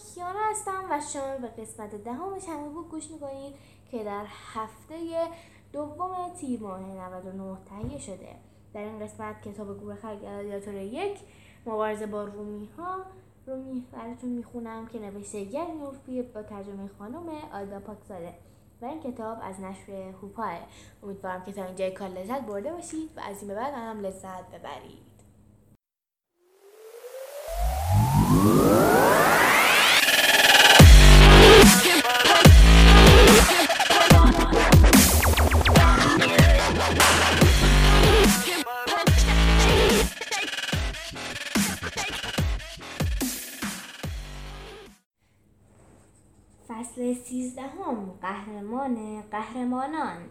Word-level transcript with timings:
کیانا 0.00 0.40
هستم 0.50 0.84
و 0.90 1.00
شما 1.12 1.36
به 1.36 1.62
قسمت 1.62 2.04
دهم 2.04 2.38
شنبه 2.38 2.68
بود 2.68 2.88
گوش 2.88 3.10
می‌کنید 3.10 3.54
که 3.90 4.04
در 4.04 4.24
هفته 4.54 4.96
دوم 5.72 6.34
تیر 6.40 6.60
ماه 6.60 6.80
99 6.80 7.56
تهیه 7.68 7.98
شده. 7.98 8.36
در 8.74 8.80
این 8.80 8.98
قسمت 8.98 9.42
کتاب 9.42 9.78
گروه 9.78 9.94
خلق 9.94 10.68
یک 10.74 11.18
مبارزه 11.66 12.06
با 12.06 12.24
رومی 12.24 12.68
ها 12.78 12.96
رو 13.46 13.56
براتون 13.92 14.30
می‌خونم 14.30 14.86
که 14.86 14.98
نوشته 14.98 15.44
گر 15.44 15.66
نورفی 15.66 16.22
با 16.22 16.42
ترجمه 16.42 16.90
خانم 16.98 17.28
آلدا 17.52 17.80
پاکزاده. 17.80 18.34
و 18.82 18.84
این 18.84 19.00
کتاب 19.00 19.38
از 19.42 19.60
نشر 19.60 19.92
هوپاه. 19.92 20.58
امیدوارم 21.02 21.44
که 21.44 21.52
تا 21.52 21.64
اینجای 21.64 21.90
کار 21.90 22.08
لذت 22.08 22.40
برده 22.40 22.72
باشید 22.72 23.10
و 23.16 23.20
از 23.20 23.38
این 23.42 23.48
به 23.48 23.54
بعد 23.54 23.74
هم 23.74 24.00
لذت 24.00 24.50
ببرید. 24.50 25.10
سیزدهم 47.30 48.18
قهرمان 48.22 49.22
قهرمانان. 49.30 50.22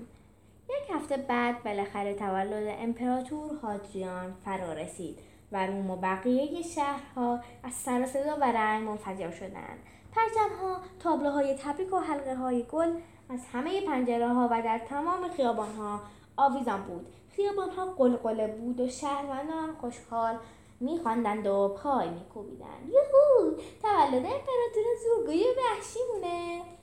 یک 0.70 0.96
هفته 0.96 1.18
بعد 1.18 1.64
بالاخره 1.64 2.14
تولد 2.14 2.76
امپراتور 2.80 3.56
هادریان 3.64 4.34
فرا 4.46 4.74
رسید 4.74 5.20
و 5.52 5.68
روم 5.68 5.90
و 5.90 5.96
بقیه 5.96 6.62
شهرها 6.62 7.40
از 7.64 7.74
سر 7.74 8.06
صدا 8.06 8.38
و 8.42 8.44
رنگ 8.44 8.88
منفجر 8.88 9.32
شدند. 9.32 9.80
پرچمها 10.12 10.78
تابلوهای 11.00 11.56
تبریک 11.56 11.94
و 11.94 11.98
حلقه 11.98 12.36
های 12.36 12.64
گل 12.64 12.92
از 13.30 13.40
همه 13.54 13.82
پنجره 13.82 14.28
ها 14.28 14.48
و 14.52 14.62
در 14.62 14.80
تمام 14.80 15.28
خیابان 15.28 15.76
ها 15.76 16.00
آویزان 16.38 16.82
بود. 16.82 17.08
خیابان 17.36 17.70
ها 17.70 17.86
قلقله 17.86 18.48
بود 18.48 18.80
و 18.80 18.88
شهروندان 18.88 19.76
خوشحال 19.82 20.36
میخواندند 20.80 21.48
و 21.48 21.78
پای 21.84 22.10
میکوبیدند. 22.10 22.90
یهو 22.90 23.52
تولد 23.82 24.26
امپراتور 24.26 24.86
زورگوی 25.04 25.46
وحشیمونه! 25.58 26.79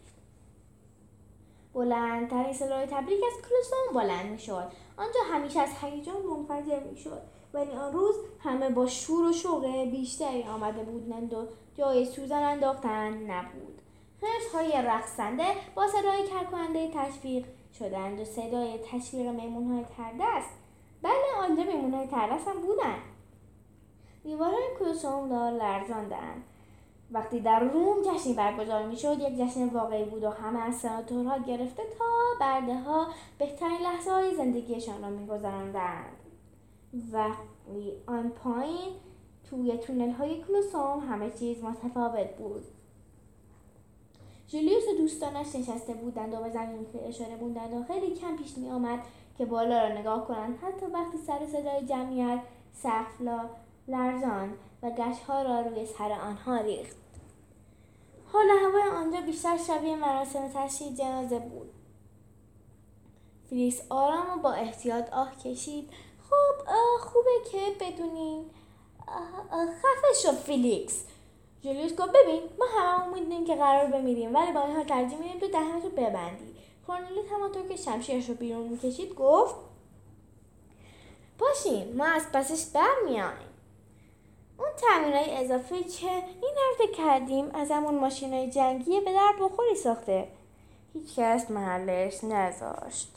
بلندترین 1.76 2.52
صدای 2.52 2.86
تبریک 2.86 3.20
از 3.24 3.48
کلوسون 3.48 3.94
بلند 3.94 4.30
می‌شد. 4.30 4.72
آنجا 4.96 5.20
همیشه 5.32 5.60
از 5.60 5.68
هیجان 5.82 6.22
منفجر 6.22 6.80
می‌شد. 6.80 7.22
ولی 7.54 7.70
آن 7.70 7.92
روز 7.92 8.14
همه 8.40 8.70
با 8.70 8.86
شور 8.86 9.28
و 9.28 9.32
شوق 9.32 9.84
بیشتری 9.90 10.42
آمده 10.42 10.82
بودند 10.82 11.34
و 11.34 11.46
جای 11.74 12.04
سوزن 12.04 12.42
انداختن 12.42 13.30
نبود. 13.30 13.80
خرس 14.20 14.54
های 14.54 14.82
رقصنده 14.82 15.44
با 15.74 15.86
صدای 15.86 16.26
کرکننده 16.26 16.90
تشویق 16.94 17.46
شدند 17.78 18.20
و 18.20 18.24
صدای 18.24 18.78
تشویق 18.92 19.26
میمون 19.26 19.72
های 19.72 19.84
تردست. 19.96 20.50
بله 21.02 21.24
آنجا 21.38 21.62
میمون 21.62 21.94
های 21.94 22.06
تردست 22.06 22.48
هم 22.48 22.60
بودند 22.60 23.02
دیوارهای 24.22 24.68
کلوسوم 24.78 25.32
را 25.32 25.50
لرزاندند. 25.50 26.44
وقتی 27.10 27.40
در 27.40 27.60
روم 27.60 27.96
جشنی 28.02 28.34
برگزار 28.34 28.86
می‌شد 28.86 29.20
یک 29.20 29.38
جشن 29.38 29.68
واقعی 29.68 30.04
بود 30.04 30.24
و 30.24 30.30
همه 30.30 30.60
از 30.60 30.74
سناتورها 30.74 31.38
گرفته 31.38 31.82
تا 31.98 32.04
برده 32.40 32.74
ها 32.74 33.06
بهترین 33.38 33.80
لحظه 33.80 34.10
های 34.10 34.36
زندگیشان 34.36 35.02
را 35.02 35.08
میگذراندند. 35.08 36.16
وقتی 37.12 37.92
آن 38.06 38.28
پایین 38.28 38.94
توی 39.50 39.76
تونل 39.76 40.10
های 40.10 40.42
کلوسوم 40.42 41.00
همه 41.08 41.30
چیز 41.30 41.64
متفاوت 41.64 42.36
بود. 42.38 42.64
جولیوس 44.48 44.82
و 44.88 44.96
دوستانش 44.98 45.54
نشسته 45.54 45.94
بودند 45.94 46.34
و 46.34 46.42
به 46.42 46.50
زمین 46.50 46.86
اشاره 47.08 47.36
بودند 47.36 47.74
و 47.74 47.82
خیلی 47.82 48.14
کم 48.14 48.36
پیش 48.36 48.58
می 48.58 48.70
آمد 48.70 48.98
که 49.38 49.44
بالا 49.44 49.88
را 49.88 49.98
نگاه 49.98 50.26
کنند 50.26 50.58
حتی 50.58 50.86
وقتی 50.86 51.18
سر 51.18 51.46
صدای 51.46 51.86
جمعیت 51.86 52.40
سقف 52.72 53.20
لرزاند 53.88 54.54
و 54.82 54.90
گچ‌ها 54.90 55.42
را 55.42 55.60
روی 55.60 55.86
سر 55.86 56.12
آنها 56.12 56.60
ریخت. 56.60 56.96
حال 58.32 58.46
هوای 58.50 58.82
آنجا 58.82 59.20
بیشتر 59.20 59.56
شبیه 59.56 59.96
مراسم 59.96 60.48
تشییع 60.48 60.92
جنازه 60.92 61.38
بود. 61.38 61.72
فلیکس 63.50 63.82
آرام 63.88 64.38
و 64.38 64.42
با 64.42 64.52
احتیاط 64.52 65.12
آه 65.12 65.36
کشید. 65.36 65.90
خب 66.30 66.70
خوبه 67.00 67.30
که 67.52 67.58
بدونین. 67.80 68.50
خفه 69.52 70.22
شو 70.22 70.32
فیلیکس 70.32 71.04
جولیوس 71.62 71.96
گفت 71.96 72.08
ببین 72.08 72.42
ما 72.58 72.66
همه 72.78 73.14
می‌دونیم 73.14 73.44
که 73.44 73.54
قرار 73.54 73.86
بمیریم 73.86 74.34
ولی 74.34 74.52
با 74.52 74.60
این 74.60 74.76
حال 74.76 74.84
ترجیح 74.84 75.18
میدیم 75.18 75.38
تو 75.38 75.48
دهنت 75.48 75.84
رو 75.84 75.90
ببندی. 75.90 76.56
کورنلیوس 76.86 77.24
همانطور 77.32 77.68
که 77.68 77.76
شمشیرش 77.76 78.28
رو 78.28 78.34
بیرون 78.34 78.68
می‌کشید 78.68 79.14
گفت 79.14 79.54
باشین 81.38 81.96
ما 81.96 82.04
از 82.04 82.32
پسش 82.32 82.66
برمیایم 82.66 83.55
اون 84.58 85.14
های 85.14 85.36
اضافه 85.44 85.82
که 85.82 86.10
این 86.10 86.54
هفته 86.70 86.86
کردیم 86.96 87.50
از 87.54 87.70
همون 87.70 87.94
ماشین 87.94 88.32
های 88.32 88.50
جنگی 88.50 89.00
به 89.00 89.12
در 89.12 89.32
بخوری 89.40 89.74
ساخته. 89.74 90.28
هیچکس 90.92 91.50
محلش 91.50 92.24
نذاشت. 92.24 93.12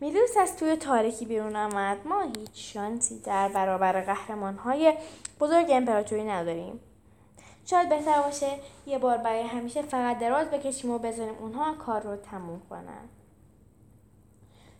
میلوس 0.00 0.36
از 0.36 0.56
توی 0.56 0.76
تاریکی 0.76 1.26
بیرون 1.26 1.56
آمد. 1.56 2.06
ما 2.06 2.20
هیچ 2.20 2.74
شانسی 2.74 3.18
در 3.20 3.48
برابر 3.48 4.00
قهرمان 4.00 4.54
های 4.54 4.94
بزرگ 5.40 5.66
امپراتوری 5.70 6.24
نداریم. 6.24 6.80
شاید 7.64 7.88
بهتر 7.88 8.22
باشه 8.22 8.50
یه 8.86 8.98
بار 8.98 9.16
برای 9.16 9.42
همیشه 9.42 9.82
فقط 9.82 10.18
دراز 10.18 10.50
بکشیم 10.50 10.90
و 10.90 10.98
بذاریم 10.98 11.34
اونها 11.40 11.74
کار 11.74 12.00
رو 12.00 12.16
تموم 12.16 12.62
کنن. 12.70 13.08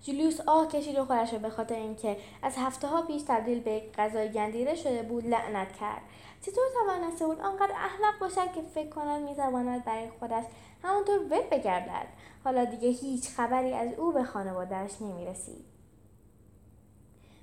جولیوس 0.06 0.40
آه 0.40 0.68
کشید 0.68 0.98
و 0.98 1.04
خودش 1.04 1.32
رو 1.32 1.38
به 1.38 1.50
خاطر 1.50 1.74
اینکه 1.74 2.16
از 2.42 2.56
هفته 2.56 2.86
ها 2.86 3.02
پیش 3.02 3.22
تبدیل 3.22 3.60
به 3.60 3.82
غذای 3.98 4.32
گندیره 4.32 4.74
شده 4.74 5.02
بود 5.02 5.26
لعنت 5.26 5.72
کرد. 5.72 6.02
چطور 6.42 6.64
توانسته 6.74 7.26
بود 7.26 7.40
آنقدر 7.40 7.72
احمق 7.72 8.18
باشد 8.20 8.52
که 8.52 8.62
فکر 8.74 8.88
کند 8.88 9.22
می‌تواند 9.28 9.84
برای 9.84 10.08
خودش 10.20 10.44
همانطور 10.82 11.18
ول 11.18 11.42
بگردد؟ 11.50 12.06
حالا 12.44 12.64
دیگه 12.64 12.88
هیچ 12.88 13.28
خبری 13.30 13.72
از 13.72 13.94
او 13.94 14.12
به 14.12 14.24
خانوادهش 14.24 14.92
نمی‌رسید. 15.00 15.64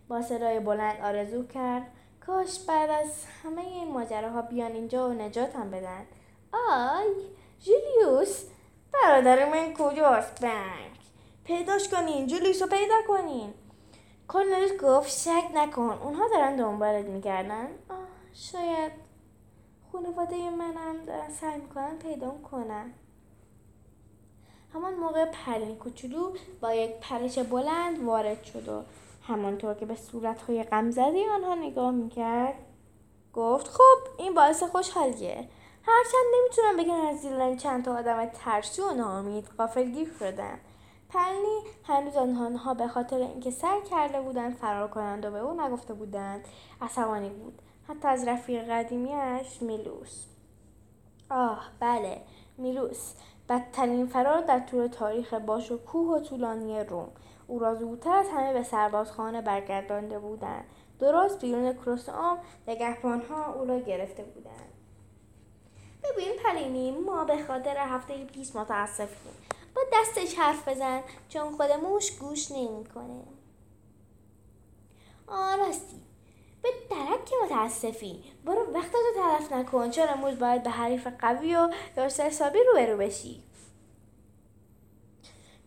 با 0.08 0.22
صدای 0.22 0.60
بلند 0.60 1.02
آرزو 1.02 1.48
کرد 1.48 1.92
کاش 2.28 2.60
بعد 2.60 2.90
از 2.90 3.26
همه 3.44 3.62
این 3.62 3.92
ماجراها 3.92 4.42
بیان 4.42 4.72
اینجا 4.72 5.10
و 5.10 5.14
نجاتم 5.14 5.72
بدن. 5.72 6.06
آی 6.54 7.08
جولیوس 7.60 8.44
برادر 8.94 9.50
من 9.50 9.74
کجاست؟ 9.74 10.42
بنگ. 10.42 11.03
پیداش 11.44 11.90
کنین 11.90 12.28
جولیوس 12.28 12.62
رو 12.62 12.68
پیدا 12.68 12.96
کنین. 13.08 13.54
کورنلیوس 14.28 14.82
گفت 14.82 15.10
شک 15.10 15.44
نکن 15.54 16.00
اونها 16.04 16.28
دارن 16.28 16.56
دنبالت 16.56 17.06
می‌کردن 17.06 17.68
شاید 18.34 18.92
خانواده 19.92 20.50
منم 20.50 21.06
دارن 21.06 21.30
سعی 21.30 21.62
می‌کنن 21.62 21.98
پیدا 21.98 22.32
کنن. 22.52 22.94
همان 24.74 24.94
موقع 24.94 25.26
پرین 25.26 25.76
کوچولو 25.76 26.34
با 26.62 26.74
یک 26.74 26.92
پرش 27.02 27.40
بلند 27.40 28.04
وارد 28.04 28.44
شد 28.44 28.70
و 28.70 28.84
همانطور 29.28 29.74
که 29.74 29.86
به 29.86 29.96
صورتهای 29.96 30.64
غمزده 30.64 31.30
آنها 31.30 31.56
نگاه 31.56 31.92
می‌کرد 31.92 32.56
گفت 33.34 33.68
خب 33.68 34.08
این 34.18 34.34
باعث 34.34 34.64
خوشحالیه. 34.64 35.50
هرچند 35.84 36.26
نمی‌تونم 36.36 36.78
بگم 36.78 37.08
از 37.08 37.22
دیدن 37.22 37.58
چند 37.58 37.86
تا 37.86 37.98
آدم 37.98 38.26
ترسی 38.26 38.82
و 38.82 38.92
ناامید 38.92 39.48
غافلگیر 39.58 40.12
شدم 40.20 40.60
پرنی 41.14 41.60
هنوز 41.84 42.16
آنها 42.16 42.74
به 42.74 42.88
خاطر 42.88 43.18
اینکه 43.18 43.52
سر 43.52 43.80
کرده 43.90 44.22
بودند 44.22 44.56
فرار 44.56 44.88
کنند 44.88 45.26
و 45.26 45.32
به 45.32 45.40
او 45.40 45.62
نگفته 45.62 45.94
بودند 45.94 46.48
عصبانی 46.82 47.30
بود. 47.30 47.62
حتی 47.88 48.08
از 48.08 48.28
رفیق 48.28 48.70
قدیمیش 48.70 49.62
میلوس. 49.62 50.26
آه 51.30 51.70
بله 51.80 52.22
میلوس. 52.58 53.14
بدترین 53.50 54.06
فرار 54.06 54.42
در 54.42 54.60
طول 54.60 54.88
تاریخ 54.88 55.34
باش 55.34 55.72
و 55.72 55.78
کوه 55.78 56.16
و 56.16 56.20
طولانی 56.20 56.80
روم. 56.80 57.10
او 57.48 57.60
را 57.60 57.76
زودتر 57.76 58.16
از 58.16 58.30
همه 58.30 58.54
به 58.54 58.64
سربازخانه 58.64 59.42
برگردانده 59.42 60.20
بودند. 60.20 60.66
درست 61.00 61.42
بیرون 61.42 61.74
کروسام 61.74 62.38
نگهبانها 62.68 63.54
او 63.54 63.66
را 63.66 63.80
گرفته 63.80 64.24
بودند. 64.24 64.74
ببین 66.04 66.34
پرینی 66.44 66.92
ما 66.92 67.26
به 67.26 67.44
خاطر 67.44 67.78
هفته 67.78 68.26
پیش 68.26 68.56
متاسفیم. 68.56 69.34
با 69.76 69.82
دستش 69.94 70.36
حرف 70.36 70.68
بزن 70.68 71.02
چون 71.30 71.52
خود 71.58 71.72
موش 71.72 72.12
گوش 72.12 72.52
نمی‌کنه. 72.52 73.24
آه 75.28 75.56
راستی. 75.56 76.02
به 76.62 76.70
درک 76.90 77.26
که 77.26 77.36
متاسفی. 77.46 78.24
برو 78.46 78.74
وقت 78.74 78.92
رو 78.94 79.22
تلف 79.22 79.52
نکن. 79.52 79.90
چون 79.90 80.08
امروز 80.10 80.40
باید 80.40 80.64
به 80.64 80.70
حریف 80.70 81.08
قوی 81.20 81.56
و 81.56 81.70
درست 81.96 82.20
حسابی 82.20 82.60
روبرو 82.68 82.98
بشی. 82.98 83.44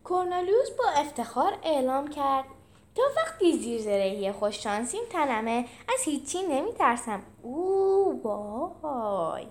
کورنلیوس 0.03 0.69
با 0.69 0.89
افتخار 0.89 1.57
اعلام 1.63 2.07
کرد. 2.07 2.45
تا 2.95 3.03
وقتی 3.17 3.57
زیر 3.57 3.81
زرهی 3.81 4.31
خوششانسیم 4.31 5.01
تنمه. 5.09 5.65
از 5.93 6.01
هیچی 6.03 6.43
نمیترسم. 6.43 7.23
او 7.41 8.21
وای. 8.81 9.47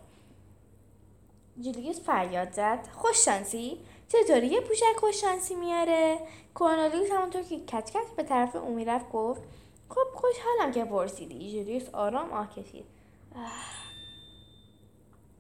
جولیوس 1.61 2.01
فریاد 2.01 2.53
زد. 2.53 2.89
خوششانسی 2.93 3.79
چطوری؟ 4.09 4.47
یه 4.47 4.61
پوشک 4.61 4.97
خوششانسی 4.97 5.55
میاره. 5.55 6.19
کورنلیوس 6.55 7.11
همونطور 7.11 7.43
که 7.43 7.57
کچ 7.57 7.93
کچ 7.93 8.09
به 8.17 8.23
طرف 8.23 8.57
او 8.57 8.75
می‌رفت 8.75 9.13
گفت 9.13 9.43
خب 9.89 10.07
خوشحالم 10.15 10.73
که 10.73 10.85
پرسیدی. 10.85 11.53
جولیوس 11.53 11.89
آرام 11.93 12.33
آه 12.33 12.55
کشید. 12.55 12.85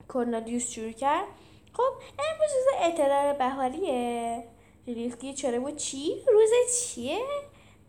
کورنلیوس 0.08 0.70
شروع 0.70 0.92
کرد. 0.92 1.26
خب 1.72 1.92
امروز 2.18 2.50
روز 2.54 2.74
اعتدال 2.80 3.32
بهاریه. 3.32 4.44
جولیوس 4.86 5.16
گیر 5.16 5.34
چرا 5.34 5.60
بود. 5.60 5.76
چی؟ 5.76 6.22
روز 6.32 6.50
چیه؟ 6.80 7.18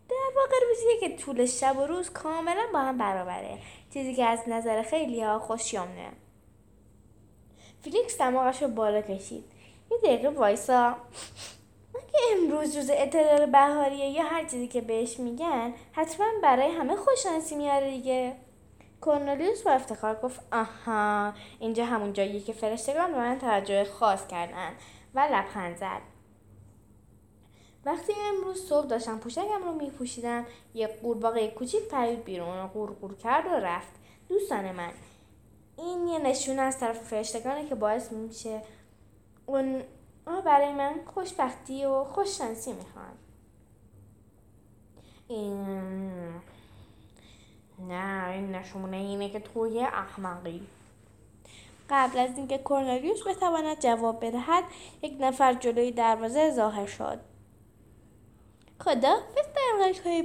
در 0.10 0.36
واقع 0.36 0.56
روزیه 0.70 1.00
که 1.00 1.18
طول 1.24 1.46
شب 1.46 1.78
و 1.78 1.82
روز 1.82 2.10
کاملا 2.10 2.68
با 2.74 2.80
هم 2.80 2.98
برابره. 2.98 3.58
چیزی 3.94 4.16
که 4.16 4.26
از 4.26 4.40
نظر 4.48 4.82
خیلی 4.82 5.24
ها 5.24 5.40
خوشیامنه 5.40 6.12
فیلیکس 7.84 8.18
دماغش 8.18 8.62
رو 8.62 8.68
بالا 8.68 9.02
کشید. 9.02 9.44
یه 9.92 9.98
دقیقه 9.98 10.30
وایسا. 10.30 10.96
اگه 11.96 12.20
امروز 12.32 12.78
روز 12.78 12.90
اعتدال 12.90 13.46
بهاریه 13.46 14.06
یا 14.06 14.24
هر 14.24 14.46
چیزی 14.46 14.68
که 14.68 14.82
بهش 14.82 15.20
میگن 15.20 15.74
حتما 15.92 16.26
برای 16.44 16.72
همه 16.72 16.96
خوششانسی 16.96 17.56
میاره 17.56 17.90
دیگه. 17.92 18.36
کورنلیوس 19.02 19.64
با 19.64 19.72
افتخار 19.72 20.16
گفت 20.16 20.40
آها 20.52 21.34
اینجا 21.60 21.86
همون 21.86 22.14
جایی 22.14 22.40
که 22.40 22.54
فرشتگان 22.54 23.12
به 23.12 23.18
من 23.18 23.40
توجه 23.40 23.84
خاص 23.84 24.28
کردن. 24.28 24.74
و 25.16 25.20
لبخند 25.20 25.78
زد. 25.78 26.02
وقتی 27.86 28.14
امروز 28.30 28.66
صبح 28.66 28.88
داشتم 28.88 29.20
پوشکم 29.20 29.64
رو 29.64 29.72
میپوشیدم 29.72 30.46
یه 30.74 30.88
قورباغه 30.88 31.48
کوچیک 31.48 31.88
پرید 31.88 32.24
بیرون 32.24 32.68
قورقور 32.68 33.16
کرد 33.16 33.46
و 33.46 33.50
رفت. 33.50 33.94
دوستان 34.30 34.72
من 34.72 34.92
این 35.78 36.08
یه 36.08 36.20
نشونه 36.20 36.62
از 36.62 36.80
طرف 36.80 37.00
فرشتگانه 37.00 37.70
که 37.70 37.76
باعث 37.76 38.12
میشه 38.12 38.62
اون 39.48 39.84
برای 40.46 40.74
من 40.74 41.00
خوشبختی 41.06 41.86
و 41.86 42.04
خوششانسی 42.04 42.74
می‌خوان. 42.74 43.14
این 45.28 45.64
نه 47.80 48.30
این 48.30 48.52
نشونه 48.52 48.98
اینه 48.98 49.30
که 49.30 49.40
توی 49.40 49.80
احمقی. 49.80 50.68
قبل 51.90 52.20
از 52.20 52.38
اینکه 52.38 52.58
کورنلیوس 52.58 53.28
بتواند 53.28 53.80
جواب 53.80 54.26
بدهد 54.26 54.64
یک 55.02 55.18
نفر 55.20 55.54
جلوی 55.54 55.92
دروازه 55.92 56.52
ظاهر 56.52 56.86
شد. 56.86 57.20
خدا 58.80 59.18
بس 59.38 60.02
های 60.06 60.22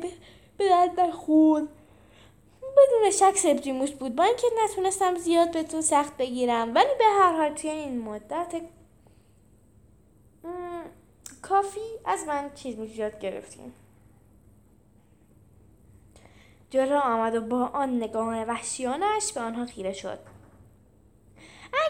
به 0.56 0.69
درد 0.69 1.00
نخور 1.00 1.69
بدون 2.60 3.10
شک 3.10 3.36
سبزیموس 3.36 3.90
بود. 3.90 4.16
با 4.16 4.24
اینکه 4.24 4.46
نتونستم 4.64 5.14
زیاد 5.14 5.52
بهتون 5.52 5.80
سخت 5.80 6.16
بگیرم 6.16 6.74
ولی 6.74 6.94
به 6.98 7.04
هر 7.04 7.32
حال 7.36 7.54
توی 7.54 7.70
این 7.70 8.00
مدت 8.00 8.54
کافی 11.42 11.80
از 12.04 12.24
من 12.26 12.50
چیز 12.54 12.98
یاد 12.98 13.18
گرفتیم. 13.18 13.72
جلو 16.70 16.98
آمد 16.98 17.34
و 17.34 17.40
با 17.40 17.66
آن 17.66 17.96
نگاه 17.96 18.44
وحشیانش 18.44 19.32
به 19.34 19.40
آنها 19.40 19.66
خیره 19.66 19.92
شد. 19.92 20.18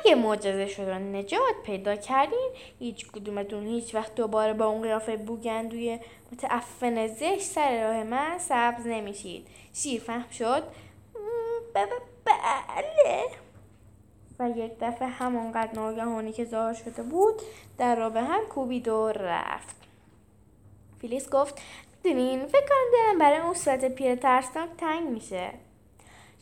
اگه 0.00 0.14
معجزه 0.14 0.66
شد 0.66 0.88
و 0.88 0.94
نجات 0.98 1.54
پیدا 1.64 1.96
کردین 1.96 2.50
هیچ 2.78 3.12
کدومتون 3.12 3.66
هیچ 3.66 3.94
وقت 3.94 4.14
دوباره 4.14 4.52
با 4.52 4.66
اون 4.66 4.82
قیافه 4.82 5.16
بوگندوی 5.16 5.98
متعفن 6.32 7.06
زشت 7.06 7.42
سر 7.42 7.84
راه 7.84 8.04
من 8.04 8.38
سبز 8.38 8.86
نمیشید. 8.86 9.46
شیر 9.74 10.00
فهم 10.00 10.30
شد 10.30 10.62
بله. 11.74 11.92
یک 14.48 14.72
دفعه 14.80 15.08
همانقدر 15.08 15.72
ناگهانی 15.74 16.32
که 16.32 16.44
ظاهر 16.44 16.74
شده 16.74 17.02
بود 17.02 17.34
در 17.78 17.96
را 17.96 18.10
به 18.10 18.20
هم 18.20 18.40
کوبید 18.44 18.88
و 18.88 19.08
رفت. 19.08 19.76
فیلیس 21.00 21.30
گفت 21.30 21.60
می‌دونین 22.04 22.46
فکر 22.46 22.60
کنم 22.68 22.92
دلم 22.92 23.18
برای 23.18 23.38
اون 23.38 23.54
صورت 23.54 23.84
پیر 23.84 24.14
ترسناک 24.14 24.68
تنگ 24.78 25.08
میشه. 25.08 25.50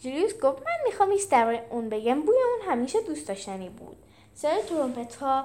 جولیوس 0.03 0.35
گفت 0.41 0.59
من 0.59 0.77
می‌خوام 0.85 1.11
ایست 1.11 1.31
در 1.31 1.63
اون 1.71 1.89
بگم 1.89 2.23
بوی 2.23 2.37
اون 2.37 2.73
همیشه 2.73 3.01
دوست 3.01 3.29
داشتنی 3.29 3.69
بود. 3.69 3.97
صدای 4.35 4.63
ترومپت 4.63 5.17
ها 5.17 5.45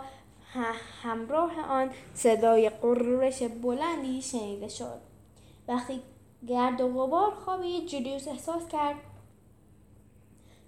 همراه 1.04 1.62
آن 1.70 1.90
صدای 2.14 2.70
قررش 2.70 3.44
بلندی 3.44 4.22
شنیده 4.22 4.68
شد. 4.68 5.00
وقتی 5.68 6.02
گرد 6.48 6.82
و 6.82 6.94
غبار 6.94 7.32
خوابید 7.32 7.86
جولیوس 7.86 8.28
احساس 8.28 8.68
کرد 8.68 8.96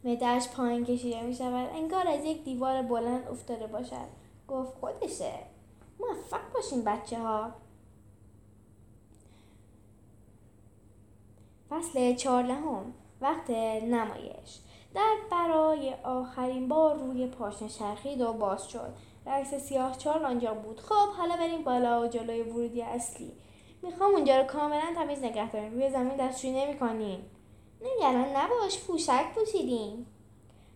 مدهش 0.07 0.48
پایین 0.48 0.86
کشیده 0.86 1.21
می 1.21 1.36
شود 1.36 1.69
انگار 1.75 2.07
از 2.07 2.25
یک 2.25 2.44
دیوار 2.44 2.81
بلند 2.81 3.27
افتاده 3.27 3.68
باشد. 3.68 4.07
گفت 4.48 4.77
خودشه. 4.80 5.33
موفق 6.00 6.54
باشین 6.54 6.83
بچه 6.83 7.19
ها 7.19 7.51
فصل 11.69 12.15
چهاردهم 12.15 12.94
وقت 13.21 13.50
نمایش. 13.50 14.59
در 14.95 15.15
برای 15.31 15.94
آخرین 15.94 16.68
بار 16.68 16.95
روی 16.95 17.27
پاشنه 17.27 17.69
چرخید 17.69 18.21
و 18.21 18.33
باز 18.33 18.68
شد. 18.69 18.94
رئیس 19.25 19.53
سیاه 19.53 19.98
چال 19.98 20.25
آنجا 20.25 20.53
بود. 20.53 20.80
خب 20.80 21.10
حالا 21.18 21.36
بریم 21.36 21.63
بالا 21.63 22.01
و 22.01 22.07
جلوی 22.07 22.42
ورودی 22.42 22.81
اصلی. 22.81 23.31
می‌خوام 23.81 24.12
اونجا 24.12 24.38
رو 24.38 24.44
کاملا 24.44 24.94
تمیز 24.95 25.24
نگه 25.24 25.51
داریم 25.51 25.74
روی 25.74 25.89
زمین 25.89 26.18
دستشویی 26.18 26.65
نمی‌کنیم 26.65 27.19
نگران 27.81 28.35
نباش 28.35 28.79
پوشک 28.79 29.33
پوشیدیم. 29.35 30.06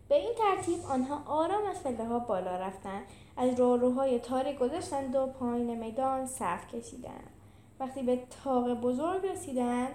به 0.09 0.15
این 0.15 0.33
ترتیب 0.35 0.85
آنها 0.85 1.23
آرام 1.25 1.65
از 1.65 1.83
پله 1.83 2.05
ها 2.05 2.19
بالا 2.19 2.55
رفتند 2.55 3.03
از 3.37 3.59
راهروهای 3.59 4.19
تاریک 4.19 4.59
گذشتند 4.59 5.15
و 5.15 5.27
پایین 5.27 5.79
میدان 5.79 6.25
صف 6.25 6.67
کشیدند. 6.75 7.29
وقتی 7.79 8.03
به 8.03 8.23
تاق 8.43 8.73
بزرگ 8.73 9.25
رسیدند 9.25 9.93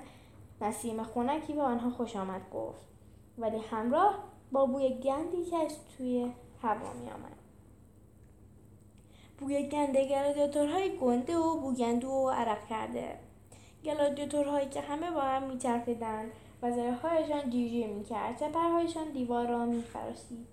نسیم 0.60 1.02
خونکی 1.02 1.52
به 1.52 1.62
آنها 1.62 1.90
خوش 1.90 2.16
آمد 2.16 2.50
گفت 2.50 2.86
ولی 3.38 3.58
همراه 3.58 4.14
با 4.52 4.66
بوی 4.66 4.88
گندی 4.88 5.44
که 5.44 5.56
از 5.56 5.72
توی 5.96 6.32
هوا 6.62 6.92
می 6.92 7.10
آمد. 7.10 7.36
بوی 9.38 9.68
گنده 9.68 10.08
گلادیاتورهای 10.08 10.98
گنده 10.98 11.36
و 11.36 11.60
بوگندو 11.60 12.08
و 12.08 12.30
عرق 12.30 12.66
کرده. 12.66 13.18
گلادیاتورهایی 13.84 14.68
که 14.68 14.80
همه 14.80 15.10
با 15.10 15.20
هم 15.20 15.42
میچرخیدند. 15.42 16.32
و 16.62 16.72
زرهایشان 16.72 17.50
جیجی 17.50 17.86
می‌کرد. 17.86 18.40
چپرهایشان 18.40 19.10
دیوار 19.10 19.46
را 19.46 19.64
میفراشید. 19.64 20.46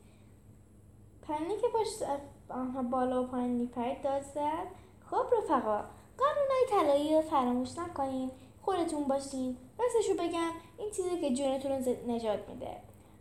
پنی 1.21 1.57
که 1.61 1.67
پشت 1.67 2.03
آنها 2.49 2.83
بالا 2.83 3.23
و 3.23 3.27
پایین 3.27 3.51
میپرید 3.51 4.01
داد 4.01 4.21
زد. 4.21 4.67
خب 5.05 5.25
رفقا 5.37 5.83
قانونهای 6.17 6.65
طلایی 6.69 7.15
رو 7.15 7.21
فراموش 7.21 7.77
نکنین. 7.77 8.31
خودتون 8.61 9.03
باشین. 9.03 9.57
راستشو 9.79 10.13
بگم 10.13 10.51
این 10.77 10.91
چیزی 10.91 11.21
که 11.21 11.35
جونتون 11.35 11.71
رو 11.71 12.11
نجات 12.11 12.49
میده. 12.49 12.77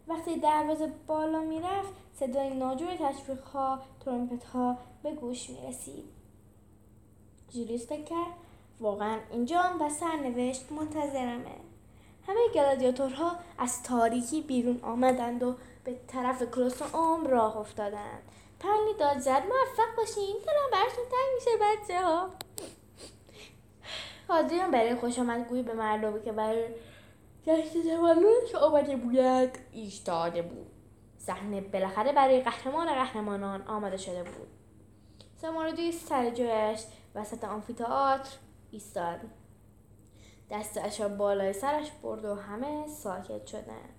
وقتی 0.09 0.37
دروازه 0.37 0.93
بالا 1.07 1.41
می‌رفت 1.41 1.93
صدای 2.15 2.55
ناجور 2.55 2.97
تشویق 2.97 3.45
ها 3.45 3.79
ترومپت 4.01 4.45
ها 4.45 4.79
به 5.03 5.13
گوش 5.13 5.51
می‌رسید. 5.51 6.05
جولیس 7.51 7.89
فکر 7.89 8.03
کرد 8.03 8.33
واقعا 8.81 9.19
اینجا 9.31 9.63
و 9.81 9.89
سرنوشت 9.89 10.73
منتظرمه. 10.73 11.57
همه 12.27 12.41
گلادیاتورها 12.55 13.37
از 13.59 13.83
تاریکی 13.83 14.41
بیرون 14.41 14.81
آمدند 14.83 15.43
و 15.43 15.57
به 15.85 15.97
طرف 16.07 16.43
کروس 16.43 16.83
عمر 16.83 17.29
راه 17.29 17.57
افتادند. 17.57 18.23
پرلی 18.61 18.95
داد 18.99 19.19
زد 19.19 19.43
موفق 19.43 19.97
باشین. 19.97 20.37
دلم 20.47 20.71
براتون 20.73 21.05
تنگ 21.05 21.35
میشه 21.35 21.51
بچه 21.61 22.07
ها 22.07 22.29
حاضرم 24.29 24.71
برای 24.71 24.95
خوش 24.95 25.19
گویی 25.49 25.63
به 25.63 25.73
مردمی 25.73 26.23
که 26.23 26.33
برای 26.33 26.69
جشن 27.47 27.83
تولدش 27.83 28.55
آمده 28.55 28.97
بودند. 28.97 29.59
ایستاده 29.73 30.43
بود. 30.43 30.67
صحنه 31.19 31.61
بالاخره 31.61 32.13
برای 32.13 32.41
قهرمان 32.41 32.95
قهرمانان 32.95 33.63
آماده 33.63 33.97
شده 33.97 34.23
بود. 34.23 34.49
سماردوی 35.37 35.93
سر 35.93 36.31
جایش 36.31 36.81
وسط 37.15 37.45
آمفیتئاتر 37.45 38.31
ایستاد. 38.71 39.21
دستش 40.53 41.01
را 41.01 41.09
بالای 41.09 41.53
سرش 41.53 41.91
برد 41.91 42.25
و 42.25 42.35
همه 42.35 42.87
ساکت 42.89 43.47
شدند. 43.47 43.99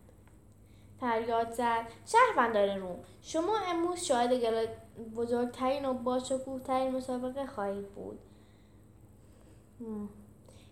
فریاد 1.00 1.52
زد 1.52 1.88
شهروندان 2.06 2.80
روم 2.80 3.00
شما 3.22 3.58
امروز 3.68 4.00
شاهد 4.00 4.70
بزرگترین 5.16 5.86
و 5.86 5.94
باشکوهترین 5.94 6.96
مسابقه 6.96 7.46
خواهید 7.46 7.88
بود. 7.90 8.20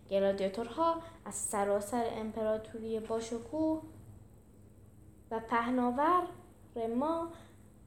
گلادیاتورها 0.10 1.02
از 1.26 1.36
سراسر 1.36 2.06
امپراتوری 2.12 3.00
باشکوه 3.00 3.82
و 5.32 5.40
پهناور 5.40 6.28
ما 6.98 7.32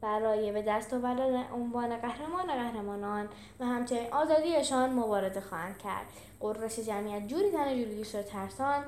برای 0.05 0.53
به 0.53 0.63
دست 0.63 0.95
آوردن 0.95 1.53
عنوان 1.53 1.97
قهرمان 1.97 2.47
قهرمانان 2.47 3.29
و 3.61 3.65
همچنین 3.65 4.13
آزادیشان 4.13 4.93
مبارزه 4.93 5.41
خواهند 5.41 5.79
کرد. 5.79 6.07
قررش 6.41 6.79
جمعیت 6.79 7.27
جوری 7.27 7.51
تن 7.51 7.69
جولیوس 7.69 8.15
را 8.15 8.23
ترسان 8.23 8.85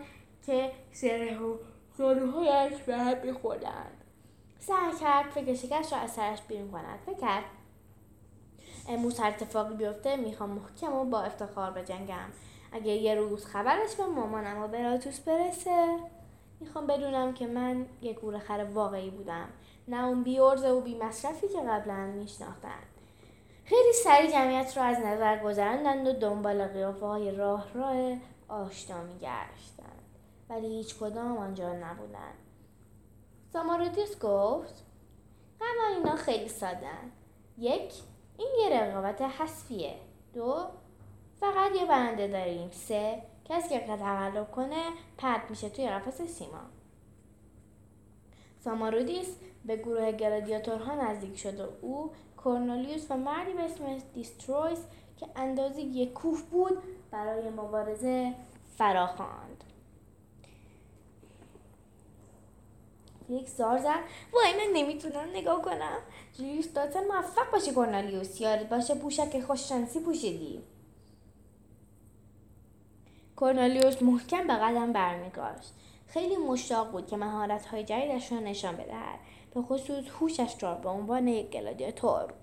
که 0.46 0.72
سره 0.92 1.38
و 1.38 1.56
زانوهایش 1.98 2.82
به 2.82 2.96
هم 2.96 3.16
میخوردند. 3.24 4.04
سعی 4.58 4.92
کرد 5.00 5.30
فکر 5.30 5.54
شکست 5.54 5.92
را 5.92 5.98
از 5.98 6.10
سرش 6.10 6.42
بیرون 6.42 6.70
کند. 6.70 6.98
فکر 7.06 7.20
کرد 7.20 7.44
امروز 8.88 9.20
هر 9.20 9.28
اتفاقی 9.28 9.74
بیفته 9.74 10.16
می‌خوام 10.16 10.50
محکم 10.50 10.92
و 10.92 11.04
با 11.04 11.20
افتخار 11.20 11.70
بجنگم 11.70 12.28
اگه 12.72 12.92
یه 12.92 13.14
روز 13.14 13.46
خبرش 13.46 13.94
به 13.94 14.06
مامانم 14.06 14.62
و 14.62 14.68
براتوس 14.68 15.20
برسه 15.20 15.98
می‌خوام 16.60 16.86
بدونم 16.86 17.34
که 17.34 17.46
من 17.46 17.86
یه 18.02 18.12
گورخر 18.12 18.66
واقعی 18.74 19.10
بودم. 19.10 19.48
نه 19.88 20.04
اون 20.04 20.22
بیارزه 20.22 20.70
و 20.70 20.80
بی 20.80 20.98
مصرفی 20.98 21.48
که 21.48 21.60
قبلا 21.60 22.06
میشناختن. 22.06 22.82
خیلی 23.64 23.92
سریع 23.92 24.30
جمعیت 24.30 24.76
رو 24.76 24.82
از 24.82 24.98
نظر 24.98 25.38
گذراندند 25.38 26.06
و 26.06 26.12
دنبال 26.12 26.66
قیافه 26.66 27.06
های 27.06 27.30
راه 27.30 27.72
راه 27.74 28.16
آشنا 28.48 29.02
میگشتند. 29.02 30.02
ولی 30.48 30.66
هیچ 30.66 30.98
کدام 30.98 31.38
آنجا 31.38 31.72
نبودند. 31.72 32.34
سامارودیس 33.52 34.18
گفت 34.20 34.84
قوانینا 35.60 36.16
خیلی 36.16 36.48
ساده 36.48 36.90
یک 37.58 37.92
این 38.38 38.48
یه 38.58 38.80
رقابت 38.80 39.22
حسفیه 39.22 39.94
دو 40.34 40.66
فقط 41.40 41.72
یه 41.74 41.86
برنده 41.86 42.28
داریم. 42.28 42.70
سه 42.70 43.22
کسی 43.44 43.68
که 43.68 43.80
تقلب 43.80 44.50
کنه 44.50 44.84
پرت 45.18 45.50
میشه 45.50 45.68
توی 45.68 45.88
قفس 45.88 46.22
سیما. 46.22 46.60
سامارودیس 48.58 49.36
به 49.66 49.76
گروه 49.76 50.12
گلادیاتورها 50.12 50.94
نزدیک 50.94 51.38
شد 51.38 51.60
و 51.60 51.68
او 51.80 52.10
کورنولیوس 52.36 53.06
و 53.10 53.16
مردی 53.16 53.52
به 53.52 53.62
اسم 53.62 53.98
دیسترویس 54.14 54.78
که 55.16 55.26
اندازه 55.36 55.80
یک 55.80 56.12
کوف 56.12 56.42
بود 56.42 56.78
برای 57.10 57.50
مبارزه 57.50 58.34
فراخواند. 58.78 59.64
یک 63.28 63.48
زار 63.48 63.78
زد. 63.78 64.00
وای 64.32 64.52
من 64.52 64.72
نمی‌تونم 64.72 65.28
نگاه 65.34 65.62
کنم. 65.62 65.98
جولیوس 66.38 66.72
دادن 66.72 67.06
موفق 67.06 67.50
باشه 67.52 67.72
کورنالیوس 67.72 68.40
یاد 68.40 68.68
باشه 68.68 68.94
پوشک 68.94 69.40
خوششانسی 69.40 70.00
پوشیدی. 70.00 70.62
کورنالیوس 73.36 74.02
محکم 74.02 74.46
به 74.46 74.54
قدم 74.54 74.92
برمی‌داشت 74.92 75.72
خیلی 76.08 76.36
مشتاق 76.36 76.90
بود 76.90 77.06
که 77.06 77.16
مهارت 77.16 77.66
های 77.66 77.84
جدیدش 77.84 78.32
را 78.32 78.38
نشان 78.38 78.76
بدهد. 78.76 79.18
به 79.56 79.62
خصوص 79.62 80.04
هوشش 80.20 80.54
را 80.60 80.74
به 80.74 80.88
عنوان 80.88 81.28
یک 81.28 81.50
گلادیاتور. 81.50 82.34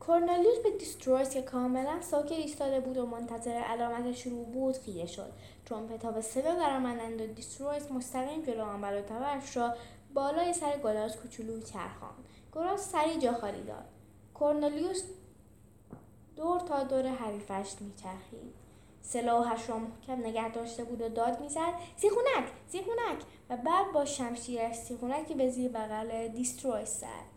کورنالیوس 0.00 0.58
به 0.58 0.70
دیسترویس 0.70 1.30
که 1.30 1.42
کاملا 1.42 2.00
ساکت 2.00 2.32
ایستاده 2.32 2.80
بود 2.80 2.96
و 2.96 3.06
منتظر 3.06 3.50
علامت 3.50 4.12
شروع 4.12 4.44
بود 4.44 4.76
خیره 4.76 5.06
شد. 5.06 5.32
ترومپت 5.66 6.04
ها 6.04 6.12
به 6.12 6.20
صدا 6.20 6.54
درآمدند 6.54 7.20
و 7.20 7.26
دیسترویس 7.26 7.90
مستقیم 7.90 8.42
جلو 8.42 8.64
اومد 8.64 8.84
و 8.84 9.00
تبرش 9.00 9.56
را 9.56 9.74
بالای 10.14 10.52
سر 10.52 10.78
گلاس 10.78 11.16
کوچولو 11.16 11.60
چرخاند. 11.60 12.24
گلاس 12.54 12.92
سریع 12.92 13.18
جا 13.18 13.32
خالی 13.32 13.62
داد. 13.62 13.84
کورنلیوس 14.34 15.02
دور 16.36 16.60
تا 16.60 16.84
دور 16.84 17.06
حریفش 17.06 17.74
میچرخید. 17.80 18.59
سلاحش 19.02 19.70
را 19.70 19.78
محکم 19.78 20.26
نگه 20.26 20.48
داشته 20.48 20.84
بود 20.84 21.00
و 21.00 21.08
داد 21.08 21.40
می‌زد. 21.40 21.74
سیخونک 21.96 22.44
سیخونک. 22.68 23.22
و 23.50 23.56
بعد 23.56 23.92
با 23.92 24.04
شمشیرش 24.04 24.76
سیخونکی 24.76 25.34
به 25.34 25.50
زیر 25.50 25.70
بغل 25.70 26.28
دیسترویس 26.28 27.00
زد 27.00 27.30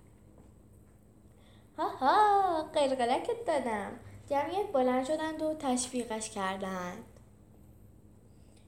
ها 1.77 1.87
ها 1.87 2.63
قلقلکت 2.63 3.45
دادم. 3.47 3.91
جمعیت 4.29 4.71
بلند 4.71 5.05
شدند 5.05 5.41
و 5.41 5.55
تشویقش 5.59 6.29
کردند. 6.29 7.03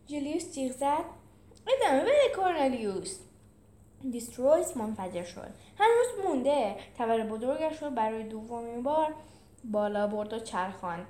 جولیوس 0.07 0.51
جیغ 0.51 0.71
زد. 0.71 1.05
ادامه 1.67 2.01
بده 2.01 2.35
کورنلیوس. 2.35 3.19
دیسترویس 4.11 4.77
منفجر 4.77 5.23
شد. 5.23 5.53
هنوز 5.77 6.25
مونده. 6.25 6.75
تبر 6.97 7.23
بزرگش 7.23 7.83
رو 7.83 7.89
برای 7.89 8.23
دومین 8.23 8.83
بار 8.83 9.15
بالا 9.63 10.07
برد 10.07 10.33
و 10.33 10.39
چرخان 10.39 11.05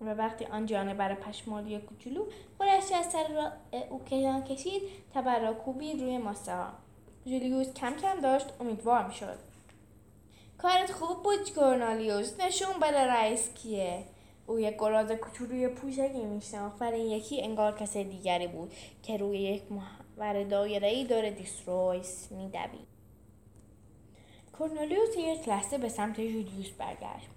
و 0.00 0.14
وقتی 0.14 0.44
آن 0.44 0.66
جانور 0.66 1.14
پشمالی 1.14 1.78
کوچولو 1.78 2.24
خودش 2.58 2.92
از 2.92 3.06
سر 3.06 3.28
را 3.28 3.52
او 3.90 4.04
کشان 4.04 4.44
کشید 4.44 4.82
را 5.14 5.54
کوبید 5.54 6.02
روی 6.02 6.18
ماسه 6.18 6.54
ها 6.54 6.68
جولیوس 7.24 7.74
کم 7.74 7.96
کم 7.96 8.20
داشت 8.20 8.46
امیدوار 8.60 9.06
می‌شد. 9.06 9.38
کارت 10.58 10.92
خوب 10.92 11.22
بود 11.22 11.54
کورنالیوس 11.54 12.40
نشون 12.40 12.80
بده 12.82 13.06
رئیس 13.06 13.54
کیه؟ 13.54 14.04
او 14.46 14.60
یک 14.60 14.74
گراز 14.78 15.12
کوچولوی 15.12 15.68
پوشکی 15.68 16.24
میشناخت. 16.24 16.82
ولی 16.82 16.98
یکی 16.98 17.42
انگار 17.42 17.78
کس 17.78 17.96
دیگری 17.96 18.46
بود 18.46 18.72
که 19.02 19.16
روی 19.16 19.38
یک 19.38 19.62
محور 19.72 20.44
دایرهای 20.44 21.04
دور 21.04 21.30
دیسترویس 21.30 22.32
میدوید. 22.32 22.90
کورنلیوس 24.58 25.16
یک 25.18 25.48
لحظه 25.48 25.78
به 25.78 25.88
سمت 25.88 26.16
جولیوس 26.16 26.70
برگشت. 26.70 27.28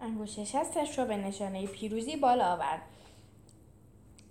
انگشت 0.00 0.44
شستش 0.44 0.98
را 0.98 1.04
به 1.04 1.16
نشانه 1.16 1.66
پیروزی 1.66 2.16
بالا 2.16 2.52
آورد. 2.52 2.82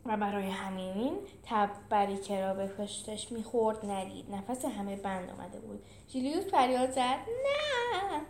و 0.06 0.18
برای 0.18 0.50
همین 0.50 1.18
تبری 1.44 2.18
که 2.18 2.42
را 2.42 2.54
به 2.54 2.68
پشتش 2.68 3.32
می‌خورد 3.32 3.86
ندید. 3.86 4.32
نفس 4.32 4.66
همه 4.66 4.96
بند 4.96 5.30
آمده 5.30 5.60
بود. 5.60 5.84
جولیوس 6.08 6.46
فریاد 6.46 6.92
زد. 6.92 7.20
نه! 7.44 8.22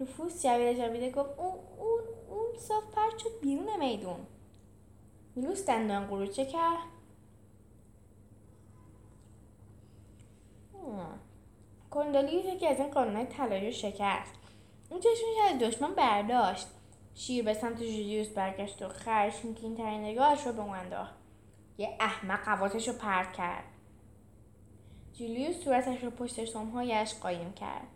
رفوس 0.00 0.42
جویده 0.42 0.74
جویده 0.74 1.10
گفت 1.10 1.38
اون 1.38 1.54
اون 1.78 2.00
اون 2.30 2.58
صاف 2.58 2.84
پرد 2.94 3.18
شد 3.18 3.40
بیرون 3.42 3.78
میدون. 3.78 4.26
میلوس 5.36 5.66
دندان 5.66 6.06
قروچه 6.06 6.46
کرد. 6.46 6.78
کندالیوس 11.90 12.44
یکی 12.44 12.66
از 12.66 12.78
این 12.78 12.90
قانونهای 12.90 13.26
طلایی 13.26 13.72
شکست. 13.72 14.34
اون 14.90 15.00
چشمش 15.00 15.52
از 15.54 15.58
دشمن 15.58 15.94
برداشت. 15.94 16.66
شیر 17.18 17.44
به 17.44 17.54
سمت 17.54 17.78
جولیوس 17.78 18.28
برگشت 18.28 18.82
و 18.82 18.88
خشمگین 18.88 19.76
ترین 19.76 20.00
نگاهش 20.00 20.46
رو 20.46 20.52
به 20.52 20.62
اون 20.62 20.76
انداخت. 20.76 21.14
یه 21.78 21.96
احمق 22.00 22.44
قواتش 22.44 22.88
رو 22.88 22.94
پرت 22.94 23.32
کرد. 23.32 23.64
جولیوس 25.12 25.64
صورتش 25.64 26.04
رو 26.04 26.10
پشت 26.10 26.44
سمهایش 26.44 27.14
قایم 27.14 27.52
کرد. 27.52 27.86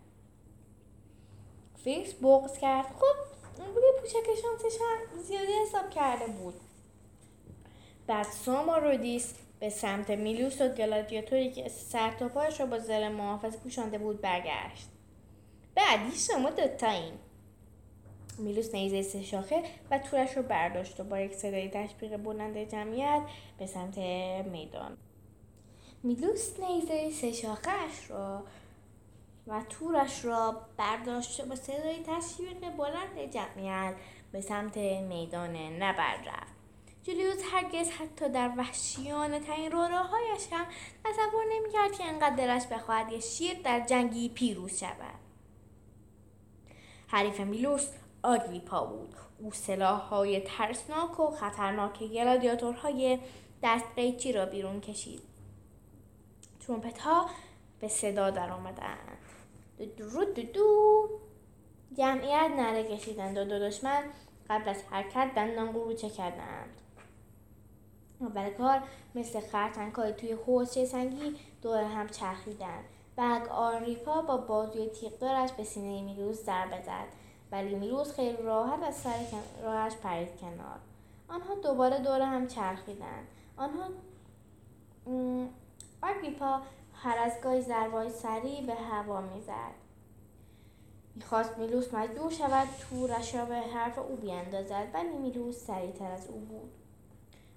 فیکس 1.83 2.13
بغز 2.21 2.57
کرد. 2.57 2.85
خب 2.85 3.63
روی 3.75 4.01
پوشک 4.01 4.41
شانسش 4.41 4.77
هم 4.81 5.21
زیادی 5.21 5.53
حساب 5.67 5.89
کرده 5.89 6.27
بود. 6.27 6.55
بعد 8.07 8.25
ساما 8.25 8.77
رودیس 8.77 9.33
به 9.59 9.69
سمت 9.69 10.09
میلوس 10.09 10.61
و 10.61 10.69
گلادیاتوری 10.69 11.51
که 11.51 11.69
سر 11.69 12.11
تا 12.11 12.29
پایش 12.29 12.59
را 12.59 12.65
با 12.65 12.79
زر 12.79 13.09
محافظ 13.09 13.57
پوشانده 13.57 13.97
بود 13.97 14.21
برگشت. 14.21 14.87
بعدی 15.75 16.17
شما 16.17 16.49
دوتایین 16.49 17.13
میلوس 18.39 18.75
نیزه 18.75 19.01
سه 19.01 19.21
شاخه 19.21 19.63
و 19.91 19.99
تورش 19.99 20.37
رو 20.37 20.43
برداشت 20.43 20.99
و 20.99 21.03
با 21.03 21.19
یک 21.19 21.33
صدای 21.33 21.69
تشبیق 21.69 22.17
بلند 22.17 22.57
جمعیت 22.57 23.21
به 23.57 23.65
سمت 23.65 23.97
میدان. 24.51 24.97
میلوس 26.03 26.59
نیزه 26.59 27.09
سه 27.11 27.31
شاخهش 27.31 28.09
را 28.09 28.43
و 29.47 29.61
تورش 29.69 30.25
را 30.25 30.61
برداشت 30.77 31.45
با 31.45 31.55
صدای 31.55 32.03
تشویق 32.03 32.69
بلند 32.69 33.31
جمعیت 33.33 33.95
به 34.31 34.41
سمت 34.41 34.77
میدان 34.77 35.55
نبرد 35.55 36.27
رفت. 36.27 36.53
جولیوس 37.03 37.41
هرگز 37.51 37.89
حتی 37.89 38.29
در 38.29 38.51
وحشیانه 38.57 39.39
ترین 39.39 39.71
روراهایش 39.71 40.47
هم 40.51 40.65
تصور 41.03 41.43
نمی‌کرد 41.55 41.91
که 41.91 42.03
انقدر 42.03 42.35
دلش 42.35 42.67
بخواهد 42.67 43.11
یه 43.11 43.19
شیر 43.19 43.61
در 43.63 43.79
جنگی 43.79 44.29
پیروز 44.29 44.79
شود. 44.79 45.19
حریف 47.07 47.39
میلوس 47.39 47.87
آگریپا 48.23 48.85
بود 48.85 49.15
او 49.39 49.51
های 49.85 50.39
ترسناک 50.39 51.19
و 51.19 51.31
خطرناک 51.31 52.03
گلادیاتورهای 52.03 53.19
دست 53.63 53.85
قیچی 53.95 54.31
را 54.31 54.45
بیرون 54.45 54.81
کشید. 54.81 55.21
ترومپت 56.59 56.99
ها 56.99 57.29
به 57.79 57.87
صدا 57.87 58.29
در 58.29 58.51
آمدند 58.51 59.17
دو 59.97 60.25
دو 60.25 60.43
دو 60.43 61.09
جمعیت 61.97 62.51
نره 62.57 62.83
کشیدند 62.83 63.37
و 63.37 63.43
دو 63.43 63.59
دشمن 63.59 64.03
قبل 64.49 64.69
از 64.69 64.83
حرکت 64.91 65.31
دندان 65.35 65.71
قروچه 65.71 66.09
کردند. 66.09 66.81
اول 68.19 68.49
کار 68.49 68.81
مثل 69.15 69.39
خرتنگهای 69.39 70.13
توی 70.13 70.31
حوزچه 70.31 70.85
سنگی 70.85 71.35
دور 71.61 71.83
هم 71.83 72.07
چرخیدند. 72.09 72.83
بعد 73.15 73.47
آریپا 73.47 74.21
با 74.21 74.37
بازوی 74.37 74.87
تیغدارش 74.89 75.51
به 75.51 75.63
سینه 75.63 76.01
میروز 76.01 76.37
ضربه 76.37 76.81
زد. 76.81 77.07
ولی 77.53 77.75
میروز 77.75 78.11
خیلی 78.11 78.37
راحت 78.37 78.83
از 78.83 78.95
سر 78.95 79.19
راهش 79.63 79.93
پرید 79.95 80.39
کنار. 80.41 80.79
آنها 81.29 81.55
دوباره 81.55 81.99
دور 81.99 82.21
هم 82.21 82.47
چرخیدند. 82.47 83.27
آنها 83.57 83.89
آریپا 86.01 86.61
هر 86.93 87.17
از 87.17 87.31
گاهی 87.43 87.61
ضربای 87.61 88.09
سریع 88.09 88.65
به 88.65 88.73
هوا 88.73 89.21
می‌زد. 89.21 89.73
می‌خواست 91.15 91.57
میلوس 91.57 91.93
مجبور 91.93 92.31
شود 92.31 92.67
تورش 92.89 93.35
را 93.35 93.45
به 93.45 93.55
حرف 93.55 93.99
او 93.99 94.15
بیاندازد 94.15 94.87
ولی 94.93 95.17
میلوس 95.17 95.55
سریعتر 95.55 96.11
از 96.11 96.27
او 96.27 96.39
بود. 96.39 96.71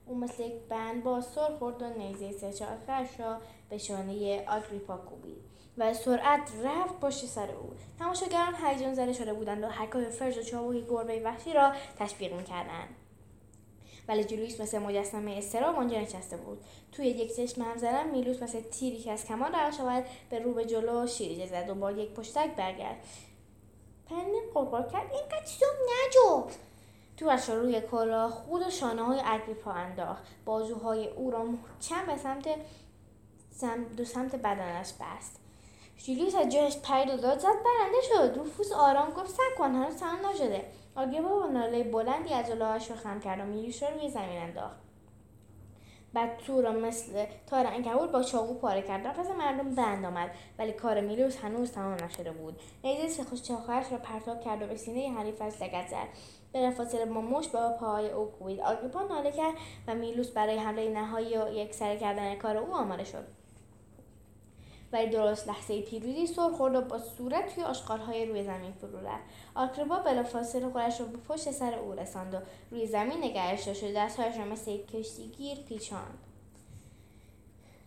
او 0.06 0.18
مثل 0.18 0.42
یک 0.42 0.54
بند 0.68 1.02
با 1.04 1.20
سر 1.20 1.56
خورد 1.58 1.82
و 1.82 1.88
نیزه 1.88 2.32
سه 2.32 2.66
را 3.18 3.38
به 3.70 3.78
شانه 3.78 4.44
آگریپا 4.48 4.96
کوبید. 4.96 5.45
و 5.78 5.94
سرعت 5.94 6.52
رفت 6.64 7.00
پشت 7.00 7.26
سر 7.26 7.50
او. 7.50 7.70
تماشاگران 7.98 8.54
هیجان 8.64 8.94
زده 8.94 9.12
شده 9.12 9.32
بودند 9.32 9.64
و 9.64 9.68
حرکات 9.68 10.10
فرز 10.10 10.38
و 10.38 10.42
چابوی 10.42 10.84
گربه 10.90 11.20
وحشی 11.24 11.52
را 11.52 11.72
تشویق 11.98 12.32
می‌کردند. 12.32 12.88
ولی 14.08 14.24
جلویس 14.24 14.60
مثل 14.60 14.78
مجسمه 14.78 15.32
استراب 15.32 15.76
آنجا 15.76 16.00
نشسته 16.00 16.36
بود. 16.36 16.64
توی 16.92 17.06
یک 17.06 17.36
چشم 17.36 17.62
هم 17.62 17.76
زدن 17.76 18.10
میلوس 18.10 18.42
مثل 18.42 18.60
تیری 18.60 18.98
که 18.98 19.12
از 19.12 19.24
کمان 19.24 19.52
رها 19.52 19.70
شود 19.70 20.04
به 20.30 20.38
رو 20.38 20.54
به 20.54 20.64
جلو 20.64 21.06
شیرجه 21.06 21.46
زد 21.46 21.70
و 21.70 21.74
با 21.74 21.92
یک 21.92 22.10
پشتک 22.10 22.56
برگرد 22.56 22.96
پنی 24.08 24.40
قرقر 24.54 24.82
کرد 24.82 25.12
اینقدر 25.12 25.46
سوم 25.46 25.68
نجو! 26.06 26.50
تو 27.16 27.30
روی 27.54 27.80
کلا 27.80 28.28
خود 28.28 28.66
و 28.66 28.70
شانه 28.70 29.02
های 29.02 29.20
اگریپا 29.24 29.72
انداخت. 29.72 30.22
بازوهای 30.44 31.08
او 31.08 31.30
را 31.30 31.44
محکم 31.44 32.06
به 32.06 32.16
سمت 32.16 32.48
دو 33.96 34.04
سمت 34.04 34.36
بدنش 34.36 34.92
بست. 35.00 35.45
جولیوس 35.96 36.34
از 36.34 36.48
جایش 36.48 36.78
پرید 36.78 37.14
و 37.14 37.16
داد 37.16 37.38
زد 37.38 37.48
برنده 37.48 38.00
شد. 38.02 38.38
روفوس 38.38 38.72
آرام 38.72 39.10
گفت 39.10 39.30
سب 39.30 39.58
کن 39.58 39.74
هنوز 39.74 39.96
تمام 39.96 40.26
نشده. 40.26 40.64
آگریپا 40.96 41.28
با 41.28 41.46
ناله 41.46 41.84
بلندی 41.84 42.34
از 42.34 42.46
جلوهاش 42.46 42.90
رو 42.90 42.96
خم 42.96 43.20
کرد 43.20 43.40
و 43.40 43.44
میلیوس 43.44 43.82
را 43.82 43.88
روی 43.88 44.10
زمین 44.10 44.38
انداخت. 44.38 44.76
بعد 46.12 46.38
تو 46.38 46.62
را 46.62 46.72
مثل 46.72 47.26
تار 47.46 47.66
انکبوت 47.66 48.10
با 48.10 48.22
چاقو 48.22 48.54
پاره 48.54 48.82
کرد. 48.82 49.06
نفس 49.06 49.30
مردم 49.30 49.74
بند 49.74 50.04
آمد 50.04 50.30
ولی 50.58 50.72
کار 50.72 51.00
میلیوس 51.00 51.36
هنوز 51.36 51.72
تمام 51.72 52.04
نشده 52.04 52.32
بود. 52.32 52.60
نیزه 52.84 53.08
سخوش 53.08 53.42
چاخرش 53.42 53.92
را 53.92 53.98
پرتاب 53.98 54.40
کرد 54.40 54.62
و 54.62 54.66
به 54.66 54.76
سینه 54.76 55.18
حریفش 55.18 55.62
لگت 55.62 55.88
زد. 55.88 56.08
بلافاصله 56.52 57.06
با 57.06 57.20
مشت 57.20 57.52
با 57.52 57.76
پاهای 57.80 58.10
او 58.10 58.24
کوبید. 58.26 58.60
آگریپا 58.60 59.02
ناله 59.02 59.32
کرد 59.32 59.54
و 59.88 59.94
میلوس 59.94 60.30
برای 60.30 60.58
حمله 60.58 60.92
نهایی 60.92 61.38
و 61.38 61.48
یک 61.48 61.74
سر 61.74 61.96
کردن 61.96 62.34
کار 62.34 62.56
او 62.56 62.74
آماده 62.74 63.04
شد. 63.04 63.24
ولی 64.92 65.10
درست 65.10 65.48
لحظه 65.48 65.82
پیروزی 65.82 66.26
سر 66.26 66.50
خورد 66.50 66.74
و 66.74 66.80
با 66.80 66.98
صورت 66.98 67.54
توی 67.54 67.64
آشغالهای 67.64 68.26
روی 68.26 68.44
زمین 68.44 68.72
فرو 68.72 69.06
رفت. 69.06 69.24
آکربا 69.54 69.96
بلافاصله 69.98 70.68
خودش 70.68 71.00
رو 71.00 71.06
به 71.06 71.18
پشت 71.18 71.50
سر 71.50 71.74
او 71.74 71.92
رساند 71.92 72.34
و 72.34 72.38
روی 72.70 72.86
زمین 72.86 73.18
نگهش 73.18 73.62
داشت 73.62 73.84
و 73.84 73.92
دستهایش 73.92 74.36
را 74.36 74.44
مثل 74.44 74.70
یک 74.70 74.86
کشتیگیر 74.86 75.58
پیچاند. 75.58 76.18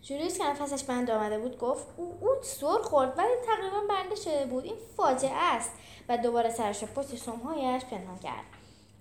جولیوس 0.02 0.38
که 0.38 0.44
نفسش 0.44 0.84
بند 0.84 1.12
آمده 1.12 1.40
بود 1.40 1.58
گفت 1.58 1.88
او 1.98 2.18
اون 2.22 2.38
سر 2.42 2.82
خورد 2.84 3.18
ولی 3.18 3.28
تقریبا 3.48 3.82
برنده 3.90 4.16
شده 4.16 4.46
بود. 4.46 4.66
این 4.66 4.76
فاجعه 4.98 5.36
است. 5.36 5.72
و 6.10 6.18
دوباره 6.18 6.50
سرش 6.50 6.84
پشت 6.84 7.16
سمهایش 7.16 7.86
پنهان 7.86 8.20
کرد. 8.20 8.44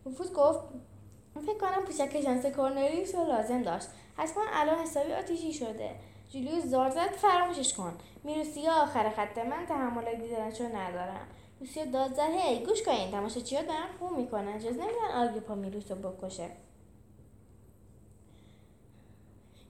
رفوز 0.07 0.33
گفت 0.33 0.61
فکر 1.47 1.59
کنم 1.59 1.85
پوشک 1.85 2.23
شانس 2.23 2.47
کورنلیوس 2.47 3.15
رو 3.15 3.25
لازم 3.25 3.63
داشت. 3.63 3.89
حتما 4.17 4.43
الان 4.53 4.79
حسابی 4.79 5.13
آتیشی 5.13 5.53
شده. 5.53 5.95
جولیوس 6.29 6.65
زار 6.65 6.91
زد 6.91 7.11
فراموشش 7.11 7.75
کن. 7.75 7.99
میروسیا 8.25 8.73
آخر 8.73 9.11
خط 9.11 9.39
من 9.39 9.67
تحمل 9.67 10.15
دیدنش 10.15 10.61
رو 10.61 10.67
ندارم 10.77 11.27
لوسیا 11.61 11.85
داد 11.85 12.15
زد 12.15 12.31
هی 12.31 12.65
گوش 12.65 12.83
کنین 12.83 13.11
تماشاچیها 13.11 13.63
دارن 13.63 13.87
خون 13.99 14.17
می‌کنن. 14.17 14.49
اجازه 14.49 14.81
نمیدن 14.83 15.29
آگریپا 15.29 15.55
میروس 15.55 15.91
رو 15.91 16.11
بکشه. 16.11 16.49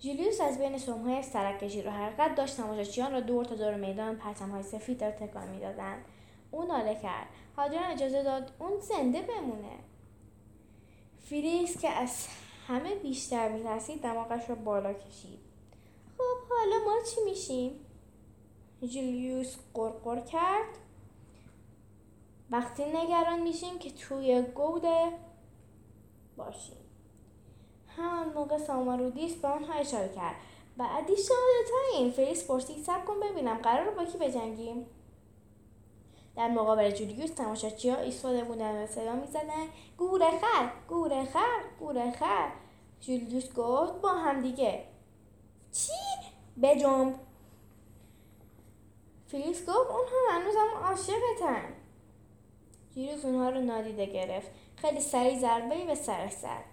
جولیوس 0.00 0.40
از 0.40 0.58
بین 0.58 0.78
سرمهای 0.78 1.22
سرک 1.22 1.58
کشید 1.58 1.86
و 1.86 1.90
حرکت 1.90 2.34
داشت. 2.34 2.56
تماشاچیان 2.56 3.12
را 3.12 3.20
دور 3.20 3.44
تا 3.44 3.54
دور 3.54 3.74
میدان 3.74 4.16
پرچمهای 4.16 4.62
سفید 4.62 5.04
را 5.04 5.10
تکان 5.10 5.48
می‌دادند 5.48 6.04
او 6.50 6.64
ناله 6.64 6.94
کرد. 6.94 7.26
حاضران 7.56 7.84
اجازه 7.84 8.22
داد 8.22 8.52
اون 8.58 8.80
زنده 8.80 9.22
بمونه. 9.22 9.78
فریس 11.30 11.80
که 11.80 11.88
از 11.88 12.26
همه 12.66 12.94
بیشتر 12.94 13.48
میترسید 13.48 14.02
دماغش 14.02 14.48
را 14.50 14.54
بالا 14.54 14.92
کشید. 14.92 15.47
خب 16.18 16.54
حالا 16.54 16.84
ما 16.84 17.02
چی 17.02 17.20
میشیم؟ 17.24 17.86
جولیوس 18.80 19.56
قرقر 19.74 20.20
کرد. 20.20 20.78
وقتی 22.50 22.84
نگران 22.84 23.40
میشیم 23.42 23.78
که 23.78 23.90
توی 23.90 24.42
گوده 24.42 25.12
باشیم. 26.36 26.76
همان 27.96 28.28
موقع 28.28 28.58
سامارودیس 28.58 29.34
به 29.34 29.48
آنها 29.48 29.74
اشاره 29.74 30.08
کرد. 30.08 30.36
بعدی 30.76 31.16
شما 31.16 31.36
این 31.94 32.10
فریس 32.10 32.46
پرسید 32.46 32.84
سب 32.84 33.04
کن 33.04 33.20
ببینم 33.20 33.58
قرار 33.58 33.90
با 33.90 34.04
کی 34.04 34.18
بجنگیم؟ 34.18 34.86
در 36.36 36.48
مقابل 36.48 36.90
جولیوس 36.90 37.30
تماشاچی 37.30 37.90
ها 37.90 37.96
ایستاده 37.96 38.44
بودن 38.44 38.82
و 38.82 38.86
صدا 38.86 39.12
می‌زدن 39.12 39.66
گوره 39.96 40.30
خر 40.40 40.70
گوره 40.88 41.24
خر 41.24 41.62
گوره 41.80 42.10
خر. 42.10 42.52
جولیوس 43.00 43.52
گفت 43.54 44.00
با 44.00 44.08
هم 44.08 44.42
دیگه. 44.42 44.84
چی؟ 45.72 45.92
بجنب 46.62 47.14
فیلیکس 49.26 49.60
گفت 49.60 49.68
اونها 49.68 50.32
هنوزم 50.32 50.68
عاشقتن. 50.84 51.64
جیروز 52.94 53.24
اونها 53.24 53.50
رو 53.50 53.60
نادیده 53.60 54.06
گرفت. 54.06 54.50
خیلی 54.76 55.00
سریع 55.00 55.38
ضربه 55.38 55.84
به 55.84 55.94
سرش 55.94 56.32
زد. 56.32 56.64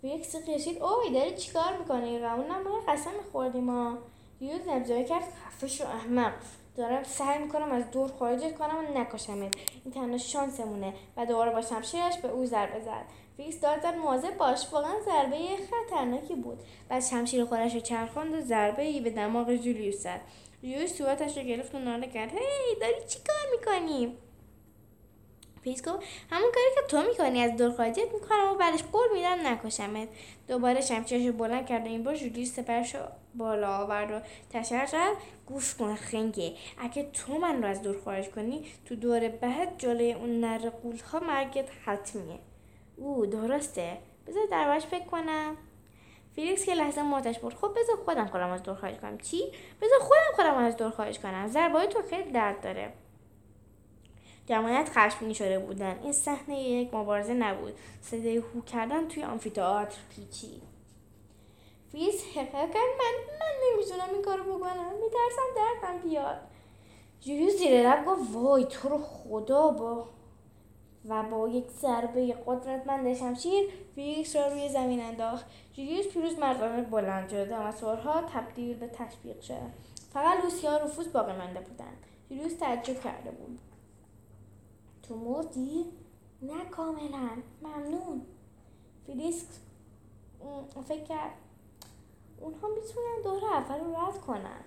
فیلیکس 0.00 0.36
قشید 0.36 0.82
اوی 0.82 1.10
داری 1.10 1.36
چیکار 1.36 1.76
می‌کنی؟ 1.76 2.18
قمون 2.18 2.62
ما 2.62 2.80
قسم 2.88 3.10
خوردیم 3.32 3.64
ما 3.64 3.98
جیروز 4.40 4.68
نبزایی 4.68 5.04
کرد. 5.04 5.22
خفش 5.22 5.80
رو 5.80 5.86
احمق. 5.86 6.32
دارم 6.76 7.02
سعی 7.02 7.38
می‌کنم 7.38 7.72
از 7.72 7.90
دور 7.90 8.10
خارجت 8.18 8.58
کنم 8.58 8.76
و 8.78 8.98
نکشمت. 8.98 9.54
این 9.84 9.94
تنها 9.94 10.18
شانسمونه. 10.18 10.94
و 11.16 11.26
دوباره 11.26 11.50
با 11.50 11.60
شمشیرش 11.60 12.18
به 12.18 12.28
او 12.28 12.46
ضربه 12.46 12.80
زد. 12.80 13.04
فیلیکس 13.38 13.60
داد 13.60 13.80
زد 13.80 13.94
مواظب 13.94 14.36
باش. 14.36 14.66
واقعا 14.72 14.94
ضربه 15.04 15.36
خطرناکی 15.70 16.34
بود. 16.34 16.58
و 16.90 17.00
شمشیر 17.00 17.44
خودش 17.44 17.74
رو 17.74 17.80
چرخاند 17.80 18.34
و 18.34 18.40
ضربه 18.40 18.82
ای 18.82 19.00
به 19.00 19.10
دماغ 19.10 19.54
جولیوس 19.54 19.96
زد. 19.96 20.20
جولیوس 20.62 20.94
صورتش 20.94 21.38
رو 21.38 21.44
گرفت 21.44 21.74
و 21.74 21.78
ناله 21.78 22.06
کرد. 22.06 22.30
هی 22.32 22.80
داری 22.80 22.94
چی 23.08 23.18
کار 23.18 23.58
می‌کنی؟ 23.58 24.16
پیس 25.62 25.88
گفت 25.88 26.06
همون 26.30 26.50
کاری 26.54 26.66
که 26.74 26.82
تو 26.88 27.08
می‌کنی 27.08 27.42
از 27.42 27.56
دور 27.56 27.72
خارجت 27.72 28.12
می‌کنم 28.14 28.52
و 28.52 28.54
بعدش 28.54 28.82
قول 28.82 29.12
میدم 29.14 29.46
نکشمت. 29.46 30.08
دوباره 30.48 30.80
شمشیرش 30.80 31.26
رو 31.26 31.32
بلند 31.32 31.66
کرد 31.66 31.86
و 31.86 31.88
این 31.88 32.02
بار 32.02 32.16
جولیوس 32.16 32.52
سپرش 32.52 32.94
رو 32.94 33.00
بالا 33.34 33.76
آورد 33.76 34.10
و 34.10 34.20
تشر 34.50 34.86
کرد 34.86 35.16
گوش 35.46 35.74
کن 35.74 35.94
خنگه 35.94 36.52
اگه 36.78 37.10
تو 37.12 37.38
من 37.38 37.62
رو 37.62 37.68
از 37.68 37.82
دور 37.82 38.00
خارج 38.04 38.28
کنی 38.28 38.66
تو 38.86 38.96
دور 38.96 39.28
بعد 39.28 39.78
جلوی 39.78 40.12
اون 40.12 40.40
نر 40.40 40.70
ها 41.12 41.20
مرگت 41.20 41.68
حتمیه. 41.84 42.38
او 42.98 43.26
درسته. 43.26 43.98
بذار 44.26 44.46
دربارش 44.50 44.86
فکر 44.86 45.04
کنم. 45.04 45.56
فیلیکس 46.34 46.64
که 46.64 46.74
لحظه 46.74 47.02
ماتش 47.02 47.38
بود 47.38 47.54
خب 47.54 47.70
بذار 47.76 47.96
خودم 48.04 48.26
خودم 48.26 48.50
از 48.50 48.62
دور 48.62 48.74
خارج 48.74 48.96
کنم. 48.96 49.18
چی؟ 49.18 49.52
بذار 49.82 49.98
خودم 49.98 50.36
خودم 50.36 50.54
از 50.54 50.76
دور 50.76 50.90
خارج 50.90 51.18
کنم. 51.18 51.48
ضربای 51.48 51.86
تو 51.86 52.02
خیلی 52.10 52.30
درد 52.32 52.60
داره. 52.60 52.92
جمعیت 54.46 54.88
خشمگین 54.88 55.32
شده 55.32 55.58
بودن. 55.58 55.98
این 56.02 56.12
صحنه 56.12 56.62
یک 56.62 56.94
مبارزه 56.94 57.34
نبود. 57.34 57.74
صدای 58.02 58.36
هو 58.36 58.60
کردن 58.60 59.08
توی 59.08 59.24
آمفیتئاتر 59.24 59.98
پیچید. 60.16 60.62
فیلیکس 61.92 62.24
هق 62.24 62.38
هق 62.38 62.52
کرد. 62.52 62.76
من 62.98 63.14
من 63.40 63.52
نمی‌تونم 63.72 64.14
این 64.14 64.22
کارو 64.22 64.58
بکنم. 64.58 64.92
میترسم 65.00 65.48
دردم 65.56 65.98
بیاد. 65.98 66.40
جولیوس 67.20 67.56
زیر 67.56 67.90
لب 67.90 68.04
گفت 68.04 68.22
وای 68.32 68.64
تو 68.64 68.88
رو 68.88 68.98
خدا 68.98 69.70
با 69.70 70.08
و 71.08 71.22
با 71.22 71.48
یک 71.48 71.70
ضربه 71.70 72.36
قدرتمند 72.46 73.14
شمشیر 73.14 73.68
فیلیکس 73.94 74.36
را 74.36 74.46
روی 74.46 74.68
زمین 74.68 75.00
انداخت. 75.00 75.46
جولیوس 75.72 76.06
پیروز 76.06 76.38
مردانه 76.38 76.82
بلند 76.82 77.28
شد. 77.28 77.52
و 77.52 77.72
سرها 77.72 78.22
تبدیل 78.22 78.76
به 78.76 78.86
تشویق 78.86 79.40
شد 79.40 79.70
فقط 80.12 80.44
لوسیا 80.44 80.76
رفوس 80.76 81.06
باقی 81.06 81.32
مانده 81.32 81.60
بودند. 81.60 81.96
جولیوس 82.30 82.56
تعجب 82.56 83.00
کرده 83.00 83.30
بود. 83.30 83.58
تو 85.02 85.16
مردی 85.16 85.84
نه 86.42 86.64
کاملا 86.70 87.28
ممنون. 87.62 88.22
فیلیکس 89.06 89.46
فکر 90.88 91.04
کرد 91.04 91.32
اونها 92.40 92.68
می‌تونن 92.68 93.22
دور 93.24 93.44
اول 93.44 93.80
رو 93.80 93.96
رد 93.96 94.20
کنن. 94.20 94.60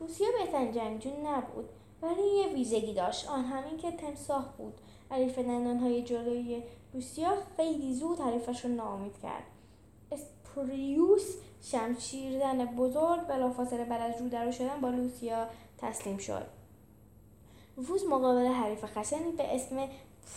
لوسیا 0.00 0.26
بهترین 0.38 0.72
جنگجو 0.72 1.10
نبود 1.24 1.68
ولی 2.02 2.22
یه 2.22 2.46
ویژگی 2.54 2.94
داشت. 2.94 3.28
اون 3.28 3.44
هم 3.44 3.60
این 3.60 3.76
که 3.76 3.90
تمساح 3.90 4.44
بود. 4.58 4.74
حریف 5.10 5.38
های 5.38 6.02
جلوی 6.02 6.62
لوسیا 6.94 7.36
خیلی 7.56 7.94
زود 7.94 8.20
حریفش 8.20 8.64
رو 8.64 8.70
ناامید 8.70 9.18
کرد. 9.22 9.42
اسپریوس 10.12 11.34
شمشیرزن 11.62 12.64
بزرگ 12.64 13.26
بلافاصله 13.26 13.84
بعد 13.84 14.14
از 14.14 14.20
رو 14.20 14.28
درو 14.28 14.52
شدن 14.52 14.80
با 14.80 14.88
لوسیا 14.88 15.46
تسلیم 15.78 16.18
شد. 16.18 16.46
رفوز 17.78 18.04
مقابل 18.04 18.46
حریف 18.46 18.84
خشنی 18.84 19.32
به 19.32 19.54
اسم 19.54 19.76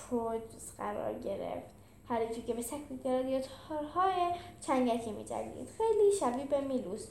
پروز 0.09 0.71
قرار 0.77 1.13
گرفت. 1.13 1.67
حریفی 2.09 2.41
که 2.41 2.53
به 2.53 2.61
سکت 2.61 3.03
گلادیاتورهای 3.03 4.31
چنگکی 4.67 5.11
میجنگید. 5.11 5.67
خیلی 5.77 6.11
شبیه 6.19 6.45
به 6.45 6.61
میلوس. 6.61 7.07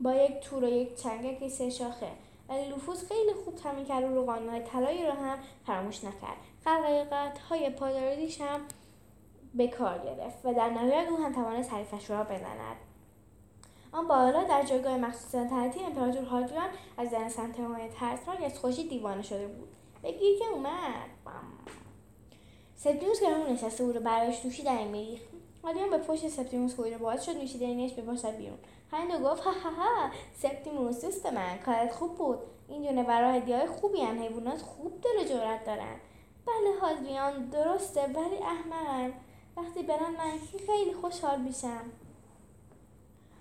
با 0.00 0.14
یک 0.14 0.40
تور 0.40 0.64
و 0.64 0.68
یک 0.68 0.96
چنگک 0.96 1.48
سه 1.48 1.70
شاخه. 1.70 2.10
ولی 2.48 2.68
لوفوس 2.68 3.08
خیلی 3.08 3.34
خوب 3.44 3.54
تمرین 3.54 3.84
کرد 3.84 4.04
و 4.04 4.24
قانون 4.24 4.64
طلایی 4.64 5.06
را 5.06 5.12
هم 5.12 5.38
فراموش 5.66 6.04
نکرد. 6.04 6.36
قلقلقت 6.64 7.38
های 7.38 7.70
پاداردیش 7.70 8.40
هم 8.40 8.60
به 9.54 9.68
کار 9.68 9.98
گرفت 9.98 10.38
و 10.44 10.54
در 10.54 10.70
نهایت 10.70 11.08
او 11.08 11.16
هم 11.16 11.32
توانست 11.32 11.72
حریفش 11.72 12.10
را 12.10 12.24
بزند. 12.24 12.76
آن 13.92 14.08
بالا 14.08 14.44
در 14.44 14.62
جایگاه 14.62 14.96
مخصوص 14.96 15.30
تحتی 15.30 15.80
امپراتور 15.80 16.24
هادریان 16.24 16.68
از 16.96 17.10
زن 17.10 17.28
سنتهای 17.28 17.88
ترسناک 17.88 18.42
از 18.42 18.58
خوشی 18.58 18.88
دیوانه 18.88 19.22
شده 19.22 19.46
بود. 19.46 19.68
بگیر 20.02 20.38
که 20.38 20.44
اومد. 20.52 21.10
سپتیموس 22.76 23.20
که 23.20 23.52
نشسته 23.52 23.84
بود 23.84 23.96
و 23.96 24.00
برایش 24.00 24.44
نوشیدنی 24.44 24.84
میریخت. 24.84 25.33
هادریان 25.64 25.90
به 25.90 25.98
پشت 25.98 26.28
سپتیموس 26.28 26.74
کویر 26.74 26.98
باز 26.98 27.24
شد 27.24 27.36
نوشیدنیش 27.36 27.92
بپاشد 27.92 28.36
بیرون. 28.36 28.58
هند 28.92 29.24
گفت 29.24 29.42
ها 29.42 29.50
ها 29.50 29.70
ها 29.70 30.10
سپتیموس 30.34 31.04
دوست 31.04 31.26
من 31.26 31.58
کارت 31.58 31.92
خوب 31.92 32.14
بود. 32.14 32.38
این 32.68 32.82
جونورا 32.82 33.32
هدیههای 33.32 33.66
خوبی 33.66 34.00
هم 34.00 34.22
حیوانات 34.22 34.62
خوب 34.62 34.92
دل 35.02 35.28
جرأت 35.28 35.64
دارن. 35.64 35.96
بله 36.46 36.80
هادریان 36.80 37.48
درسته 37.48 38.00
ولی 38.00 38.36
احمد 38.36 39.12
وقتی 39.56 39.82
برن 39.82 40.10
من 40.10 40.38
خیلی 40.66 40.94
خوشحال 40.94 41.40
میشم. 41.40 41.92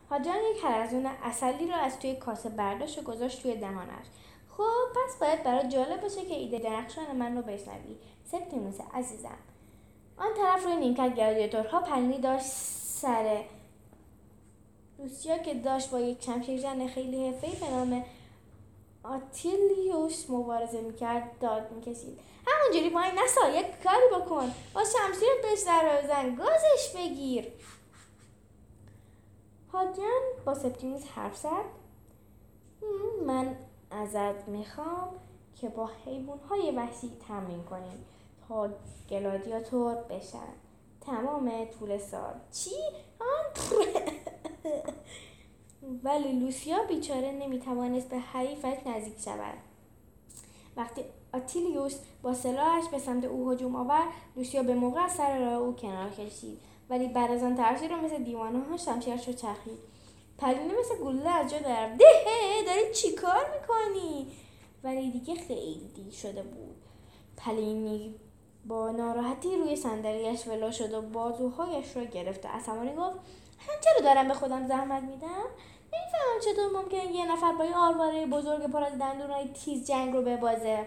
هادریان 0.09 0.37
یک 0.55 0.63
حلزون 0.63 1.05
اصلی 1.05 1.67
را 1.67 1.77
از 1.77 1.99
توی 1.99 2.15
کاسه 2.15 2.49
برداشت 2.49 2.99
و 2.99 3.01
گذاشت 3.01 3.41
توی 3.41 3.55
دهانش. 3.55 4.05
خب 4.57 4.63
پس 4.95 5.19
باید 5.19 5.43
برای 5.43 5.67
جالب 5.67 6.01
باشه 6.01 6.25
که 6.25 6.35
ایده 6.35 6.59
درخشان 6.59 7.15
من 7.15 7.35
رو 7.37 7.41
بشنوی 7.41 7.97
سپتیموس 8.25 8.77
عزیزم. 8.93 9.37
آن 10.17 10.33
طرف 10.37 10.63
روی 10.63 10.75
نیمکت 10.75 11.15
گلادیاتورها 11.15 11.79
پنی 11.79 12.17
داشت 12.17 12.45
سر 12.83 13.43
روسیا 14.97 15.37
که 15.37 15.53
داشت 15.53 15.91
با 15.91 15.99
یک 15.99 16.23
شمشیرزن 16.23 16.87
خیلی 16.87 17.27
حرفهای 17.27 17.55
به 17.55 17.69
نام 17.69 18.05
آتیلیوس 19.03 20.29
مبارزه 20.29 20.81
می‌کرد 20.81 21.39
داد 21.39 21.71
می‌کشید. 21.71 22.19
همونجوری 22.47 22.89
این 23.01 23.19
نسا 23.19 23.49
یک 23.49 23.65
کاری 23.83 24.21
بکن. 24.21 24.51
با 24.73 24.83
شمشیر 24.83 25.29
بهش 25.41 25.59
ضربه 25.59 26.01
بزن. 26.03 26.35
گازش 26.35 26.95
بگیر. 26.95 27.47
هادیان 29.73 30.21
با 30.45 30.53
سپتیموس 30.53 31.03
حرف 31.15 31.37
زد. 31.37 31.65
من 33.25 33.55
ازت 33.91 34.47
می‌خوام 34.47 35.09
که 35.55 35.69
با 35.69 35.89
های 36.49 36.71
وحشی 36.71 37.11
تمرین 37.27 37.63
کنیم. 37.63 38.05
تا 38.53 38.69
گلادیاتور 39.09 39.95
بشن. 39.95 40.53
تمام 41.01 41.65
طول 41.79 41.97
سال. 41.97 42.33
چی؟ 42.51 42.75
ولی 46.03 46.31
لوسیا 46.31 46.83
بیچاره 46.83 47.31
نمی‌توانست 47.31 48.09
به 48.09 48.17
حریفش 48.17 48.77
نزدیک 48.85 49.19
شود. 49.19 49.57
وقتی 50.77 51.01
آتیلیوس 51.33 51.99
با 52.21 52.33
سلاحش 52.33 52.83
به 52.91 52.99
سمت 52.99 53.25
او 53.25 53.51
هجوم 53.51 53.75
آورد 53.75 54.07
لوسیا 54.35 54.63
به 54.63 54.75
موقع 54.75 55.07
سر 55.07 55.39
راه 55.39 55.53
او 55.53 55.75
کنار 55.75 56.09
کشید. 56.09 56.59
ولی 56.89 57.07
بعد 57.07 57.31
از 57.31 57.43
آن 57.43 57.55
ترسید 57.55 57.91
رو 57.91 57.97
مثل 58.01 58.23
دیوانه 58.23 58.59
ها 58.59 58.77
شمشیرش 58.77 59.27
رو 59.27 59.33
چرخید. 59.33 59.79
پرینه 60.37 60.73
مثل 60.79 61.03
گلوله 61.03 61.29
از 61.29 61.51
جا 61.51 61.59
درم 61.59 61.97
ده 61.97 62.63
داری 62.65 62.93
چی 62.93 63.11
کار 63.11 63.45
می‌کنی؟ 63.59 64.27
ولی 64.83 65.11
دیگه 65.11 65.35
خیلی 65.35 65.91
دیر 65.95 66.13
شده 66.13 66.43
بود. 66.43 66.75
پلینی 67.37 68.15
با 68.67 68.91
ناراحتی 68.91 69.57
روی 69.57 69.75
صندلیاش 69.75 70.47
ولو 70.47 70.71
شد 70.71 70.93
و 70.93 71.01
بازوهایش 71.01 71.95
را 71.95 72.03
گرفت. 72.03 72.45
و 72.45 72.47
عصبانی 72.47 72.95
گفت 72.95 73.19
چرا 73.83 74.03
دارم 74.03 74.27
به 74.27 74.33
خودم 74.33 74.67
زحمت 74.67 75.03
میدم؟ 75.03 75.45
نمی‌فهمم 75.93 76.39
چطور 76.41 76.81
ممکنه 76.81 77.05
یه 77.05 77.31
نفر 77.31 77.53
با 77.53 77.65
یه 77.65 77.77
آرواره 77.77 78.25
بزرگ 78.25 78.71
پر 78.71 78.83
از 78.83 78.97
دندونهای 78.97 79.47
تیز 79.47 79.87
جنگ 79.87 80.13
رو 80.13 80.21
ببازه. 80.21 80.85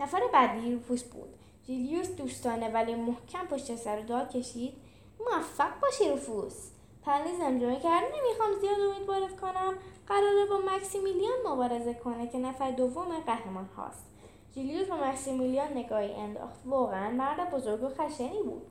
نفر 0.00 0.20
بعدی 0.32 0.72
روپوس 0.72 1.02
بود. 1.02 1.34
جیلیوس 1.66 2.08
دوستانه 2.08 2.68
ولی 2.68 2.94
محکم 2.94 3.46
پشت 3.46 3.76
سر 3.76 4.00
داد 4.00 4.30
کشید. 4.30 4.74
موفق 5.20 5.80
باشی 5.80 6.08
روفوس 6.08 6.70
پرنی 7.04 7.36
زمجمه 7.38 7.80
کرد 7.80 8.04
نمی‌خوام 8.04 8.60
زیاد 8.60 8.80
امید 8.80 9.40
کنم. 9.40 9.74
قراره 10.06 10.46
با 10.50 10.58
مکسیمیلیان 10.58 11.38
مبارزه 11.46 11.94
کنه 11.94 12.28
که 12.28 12.38
نفر 12.38 12.70
دوم 12.70 13.20
قهرمان 13.26 13.68
هاست. 13.76 14.11
جیلیوس 14.54 14.88
با 14.88 14.96
مکسیمیلیان 14.96 15.72
نگاهی 15.72 16.12
انداخت. 16.12 16.60
واقعا 16.64 17.10
مرد 17.10 17.50
بزرگ 17.50 17.82
و 17.82 17.88
خشنی 17.88 18.42
بود. 18.42 18.62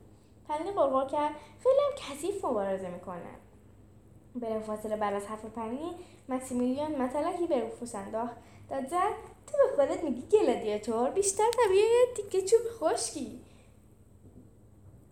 پرنی 0.48 0.70
قرقر 0.70 1.08
کرد. 1.08 1.32
خیلی 1.62 1.78
هم 1.86 1.92
کثیف 1.96 2.44
مبارزه 2.44 2.88
می‌کنه. 2.88 4.60
فاصله 4.60 4.96
بعد 4.96 5.14
از 5.14 5.26
حرف 5.26 5.44
پرنی 5.44 5.90
مکسیمیلیان 6.28 7.02
مطلقی 7.02 7.46
به 7.46 7.60
روفوس 7.60 7.94
انداخت. 7.94 8.36
داد 8.70 8.86
زد 8.86 9.12
تو 9.46 9.52
به 9.56 9.76
خودت 9.76 10.04
میگی 10.04 10.22
گلادیاتور 10.22 11.10
بیشتر 11.10 11.44
طبیعه 11.64 11.88
تیکه 12.16 12.42
چوب 12.42 12.60
خشکی. 12.80 13.40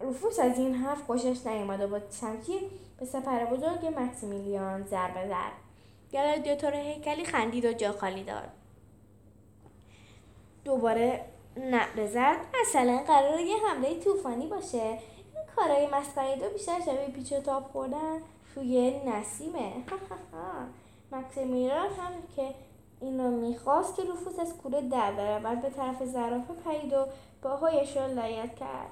روفوس 0.01 0.39
از 0.39 0.59
این 0.59 0.75
حرف 0.75 1.03
خوشش 1.03 1.47
نیامد 1.47 1.81
و 1.81 1.89
با 1.89 2.01
شمشیر 2.21 2.61
به 2.99 3.07
سپر 3.07 3.45
بزرگ 3.45 3.95
مکسیمیلیان 3.99 4.85
ضربه 4.85 5.29
زد. 5.29 5.53
گلادیاتور 6.13 6.75
هیکلی 6.75 7.25
خندید 7.25 7.65
و 7.65 7.73
جا 7.73 7.93
خالی 7.93 8.25
داد. 8.25 8.49
دوباره 10.65 11.25
نعره 11.57 12.07
زد. 12.07 12.37
اصلا 12.63 13.03
قرار 13.07 13.41
یه 13.41 13.57
حمله 13.57 14.01
طوفانی 14.01 14.47
باشه. 14.47 14.83
این 15.35 15.45
کارهای 15.57 15.87
مسخره 15.87 16.37
دو 16.37 16.49
بیشتر 16.49 16.81
شبیه 16.81 17.09
پیچ 17.15 17.33
و 17.33 17.41
تاب 17.41 17.63
خوردن 17.73 18.23
توی 18.55 19.01
نسیمه. 19.07 19.73
مکسیمیلیان 21.13 21.89
هم 21.89 22.13
که 22.37 22.55
اینو 23.01 23.31
می‌خواست 23.31 23.97
که 23.97 24.05
روفوس 24.05 24.39
از 24.39 24.57
کوره 24.57 24.81
در 24.81 25.39
بعد 25.39 25.63
به 25.63 25.71
طرف 25.71 26.05
زرافه 26.05 26.55
پرید 26.65 26.93
و 26.93 27.07
پاهایش 27.43 27.97
را 27.97 28.07
لایت 28.07 28.55
کرد. 28.55 28.91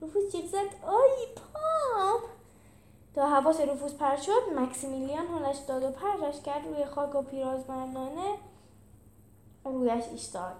روفوس 0.00 0.32
جیغ 0.32 0.46
زد. 0.46 0.86
آی 0.86 1.26
پام 1.36 2.20
تا 3.14 3.26
حواس 3.26 3.60
روفوس 3.60 3.94
پر 3.94 4.16
شد 4.16 4.42
مکسیمیلیان 4.56 5.26
حالش 5.26 5.56
داد 5.68 5.82
و 5.82 5.90
پرش 5.90 6.40
کرد 6.40 6.66
روی 6.66 6.84
خاک 6.84 7.14
و 7.14 7.22
پیرازمندانه. 7.22 8.38
رویش 9.70 10.04
ایستاد 10.12 10.54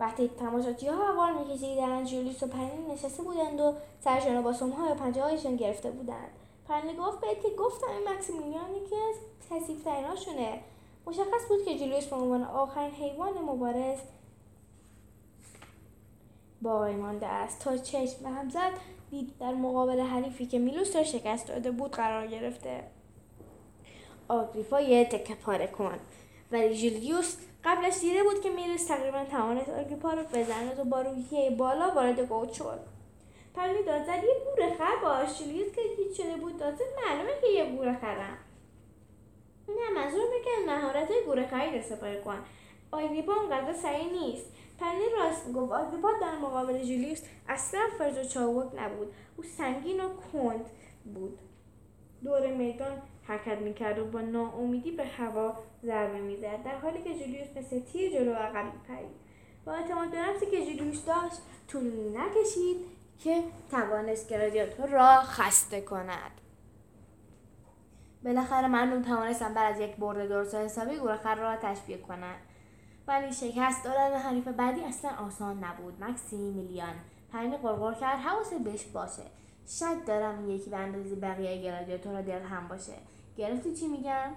وقتی 0.00 0.28
تماشاچی 0.28 0.86
ها 0.86 1.12
هوار 1.12 1.32
میکشیدند 1.32 2.06
جولیس 2.06 2.42
و 2.42 2.46
نشسته 2.92 3.22
بودند 3.22 3.60
و 3.60 3.74
سرشان 4.00 4.34
را 4.34 4.42
با 4.42 4.52
سمهای 4.52 4.92
و 4.92 4.94
پنجه 4.94 5.22
هایشان 5.22 5.56
گرفته 5.56 5.90
بودند. 5.90 6.30
پرنی 6.68 6.96
گفت 6.96 7.20
بهت 7.20 7.42
که 7.42 7.48
گفتم 7.58 7.86
این 7.90 8.08
مکسیمیلیان 8.08 8.70
یکی 8.70 8.94
از 8.94 9.16
کسیفتریناشونه 9.50 10.60
مشخص 11.06 11.48
بود 11.48 11.64
که 11.64 11.78
جولیوس 11.78 12.06
به 12.06 12.16
عنوان 12.16 12.42
آخرین 12.42 12.90
حیوان 12.90 13.32
مبارز 13.32 13.98
باقی 16.62 16.94
مانده 16.94 17.26
است. 17.26 17.58
تا 17.60 17.76
چشم 17.76 18.26
هم 18.26 18.50
زد 18.50 18.72
دید 19.10 19.38
در 19.40 19.54
مقابل 19.54 20.00
حریفی 20.00 20.46
که 20.46 20.58
میلوس 20.58 20.96
را 20.96 21.04
شکست 21.04 21.48
داده 21.48 21.70
بود 21.70 21.90
قرار 21.90 22.26
گرفته. 22.26 22.84
آگریپا 24.28 24.80
یه 24.80 25.04
تکه 25.04 25.34
پاره 25.34 25.66
کن. 25.66 25.98
ولی 26.52 26.76
جولیوس 26.76 27.36
قبلش 27.64 27.98
دیده 28.00 28.22
بود 28.22 28.40
که 28.40 28.50
میلوس 28.50 28.86
تقریبا 28.86 29.24
توانست 29.24 29.68
آگریپا 29.68 30.12
رو 30.12 30.22
بزند 30.22 30.78
و 30.78 30.84
با 30.84 31.02
روحیه 31.02 31.50
بالا 31.50 31.90
وارد 31.90 32.20
گوت 32.20 32.52
شد. 32.52 32.80
پرلی 33.54 33.82
داد 33.82 34.08
یه 34.08 34.36
گوره 34.44 34.74
خر 34.78 34.96
باش 35.02 35.38
جولیوس 35.38 35.72
که 35.72 35.82
هیچ 35.96 36.16
شده 36.16 36.36
بود. 36.36 36.58
داد 36.58 36.74
معلومه 37.06 37.30
که 37.40 37.46
یه 37.46 37.76
گوره 37.76 37.98
خرم 37.98 38.38
نه 39.68 39.90
منظور 39.94 40.20
که 40.44 40.50
مهارت 40.72 41.08
گورخری 41.26 41.70
رو 41.70 41.76
استفاده 41.76 42.20
کن. 42.20 42.38
آگریپا 42.92 43.32
اونقدر 43.34 43.72
سریع 43.72 44.12
نیست. 44.12 44.46
پنی 44.80 45.10
راست 45.18 45.46
می‌گفت. 45.46 45.72
آگریپا 45.72 46.08
در 46.20 46.36
مقابل 46.36 46.78
جولیوس 46.78 47.22
اصلا 47.48 47.80
فرز 47.98 48.18
و 48.18 48.24
چاوک 48.24 48.68
نبود. 48.76 49.12
او 49.36 49.44
سنگین 49.44 50.00
و 50.00 50.08
کند 50.32 50.66
بود. 51.14 51.38
دور 52.24 52.46
میدان 52.46 53.02
حرکت 53.30 53.58
می‌کرد 53.58 53.98
و 53.98 54.04
با 54.04 54.20
ناامیدی 54.20 54.90
به 54.90 55.04
هوا 55.04 55.54
ضربه 55.84 56.20
می‌زد. 56.20 56.62
در 56.64 56.78
حالی 56.78 57.02
که 57.02 57.18
جولیوس 57.18 57.48
مثل 57.56 57.80
تیر 57.80 58.12
جلو 58.12 58.34
عقب 58.34 58.64
میپرید. 58.64 59.10
با 59.64 59.72
اعتماد 59.72 60.10
به 60.10 60.18
نفسی 60.18 60.46
که 60.46 60.66
جولیوس 60.66 61.04
داشت 61.04 61.40
طول 61.68 62.16
نکشید 62.16 62.76
که 63.18 63.42
توانست 63.70 64.28
گرادیاتور 64.28 64.88
را 64.88 65.20
خسته 65.20 65.80
کند. 65.80 66.30
بالاخره 68.24 68.68
مردم 68.68 69.02
توانستن 69.02 69.54
بعد 69.54 69.74
از 69.74 69.80
یک 69.80 69.96
برد 69.96 70.28
درست 70.28 70.54
حسابی 70.54 70.96
گورخر 70.96 71.34
را 71.34 71.56
تشبیه 71.56 71.98
کنند. 71.98 72.40
ولی 73.08 73.32
شکست 73.32 73.84
دادن 73.84 74.18
حریف 74.18 74.48
بعدی 74.48 74.80
اصلا 74.80 75.10
آسان 75.26 75.64
نبود. 75.64 76.04
مکسی 76.04 76.36
میلیان 76.36 76.94
پرینه 77.32 77.56
قرقر 77.56 77.94
کرد. 77.94 78.18
حواست 78.18 78.54
بهش 78.54 78.84
باشه. 78.84 79.22
شک 79.66 80.06
دارم 80.06 80.50
یکی 80.50 80.70
به 80.70 80.76
اندازه 80.76 81.16
بقیه 81.16 81.62
گلادیاتورها 81.62 82.20
دل 82.20 82.42
هم 82.42 82.68
باشه. 82.68 82.92
گرفتی 83.36 83.74
چی 83.74 83.88
میگم 83.88 84.30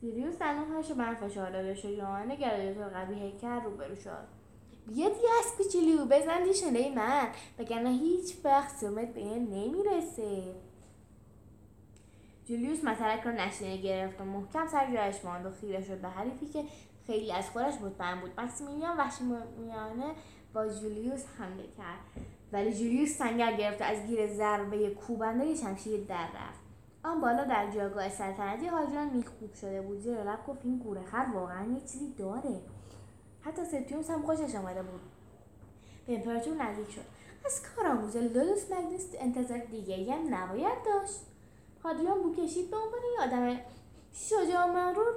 زیریوس 0.00 0.38
دندانهاش 0.38 0.90
رو 0.90 0.96
بر 0.96 1.14
فشار 1.14 1.50
داده 1.50 1.74
شد. 1.74 1.96
جوانه 1.96 2.36
گلادیاتور 2.36 2.88
قوی 2.88 3.32
کرد 3.42 3.64
روبرو 3.64 3.96
شد. 3.96 4.26
بیاد 4.86 5.12
یه 5.12 5.30
از 5.38 5.56
کوچولو 5.56 6.06
بزن 6.06 6.44
دیشنه 6.44 6.94
من. 6.94 7.28
وگرنه 7.58 7.90
هیچ 7.90 8.36
وقت 8.44 8.76
سومت 8.76 9.14
به 9.14 9.24
نمی‌رسه. 9.24 10.54
جولیوس 12.44 12.84
مطلق 12.84 13.26
را 13.26 13.32
نشینه 13.32 13.76
گرفت 13.76 14.20
و 14.20 14.24
محکم 14.24 14.66
سر 14.66 14.92
جایش 14.92 15.24
ماند 15.24 15.46
و 15.46 15.50
خیره 15.50 15.84
شد 15.84 16.00
به 16.00 16.08
حریفی 16.08 16.46
که 16.46 16.64
خیلی 17.06 17.32
از 17.32 17.50
خودش 17.50 17.74
مطمئن 17.74 18.20
بود. 18.20 18.40
مکسیمیلیان 18.40 18.96
میانه 19.58 20.14
با 20.54 20.68
جولیوس 20.68 21.24
حمله 21.38 21.62
کرد. 21.62 22.24
ولی 22.52 22.74
جولیوس 22.74 23.10
سنگر 23.10 23.52
گرفت 23.52 23.80
و 23.80 23.84
از 23.84 24.06
گیر 24.06 24.26
ضربه 24.26 24.90
کوبنده 24.90 25.54
شمشیر 25.54 26.04
در 26.04 26.24
رفت. 26.24 26.63
آن 27.04 27.20
بالا 27.20 27.44
در 27.44 27.70
جایگاه 27.70 28.08
سلطنتی 28.08 28.66
حاجیان 28.66 29.10
میخوب 29.10 29.54
شده 29.54 29.82
بود 29.82 30.00
زیرا 30.00 30.22
لب 30.22 30.46
گفت 30.46 30.60
این 30.64 30.78
گورخر 30.78 31.26
واقعا 31.34 31.72
یه 31.72 31.80
چیزی 31.80 32.14
داره. 32.18 32.60
حتی 33.40 33.64
سپتیوس 33.64 34.10
هم 34.10 34.22
خوشش 34.22 34.54
آمده 34.54 34.82
بود. 34.82 35.00
به 36.06 36.14
امپراتور 36.14 36.54
نزدیک 36.54 36.90
شد. 36.90 37.04
از 37.46 37.62
کارآموز 37.62 38.16
لولوس 38.16 38.72
مگنوس 38.72 39.06
انتظار 39.18 39.58
دیگری 39.58 40.10
هم 40.10 40.34
نباید 40.34 40.78
داشت. 40.86 41.20
حادیان 41.82 42.22
بو 42.22 42.34
کشید 42.34 42.70
به 42.70 42.76
عنوان 42.76 43.00
یه 43.14 43.26
آدم 43.26 43.60
شجاع 44.12 44.66
مرور 44.66 45.14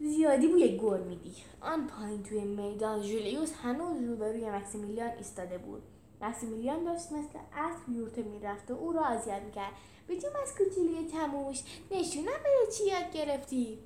زیادی 0.00 0.48
بوی 0.48 0.76
گور 0.76 1.00
میدی. 1.00 1.34
آن 1.60 1.86
پایین 1.86 2.22
توی 2.22 2.44
میدان 2.44 3.02
جولیوس 3.02 3.52
هنوز 3.52 4.02
روبروی 4.02 4.50
مکسیمیلیان 4.50 5.10
ایستاده 5.10 5.58
بود. 5.58 5.82
مکسیمیلیان 6.24 6.84
داشت 6.84 7.12
مثل 7.12 7.38
اسب 7.56 7.88
یورته 7.88 8.22
می‌رفت 8.22 8.70
و 8.70 8.74
او 8.74 8.92
را 8.92 9.04
اذیت 9.04 9.42
می‌کرد. 9.42 9.72
بیتیم 10.08 10.30
از 10.42 10.54
کوچولی 10.54 11.08
تموش 11.12 11.62
نشونم 11.90 12.24
بده 12.24 12.72
چی 12.78 12.84
یاد 12.84 13.12
گرفتی؟ 13.12 13.78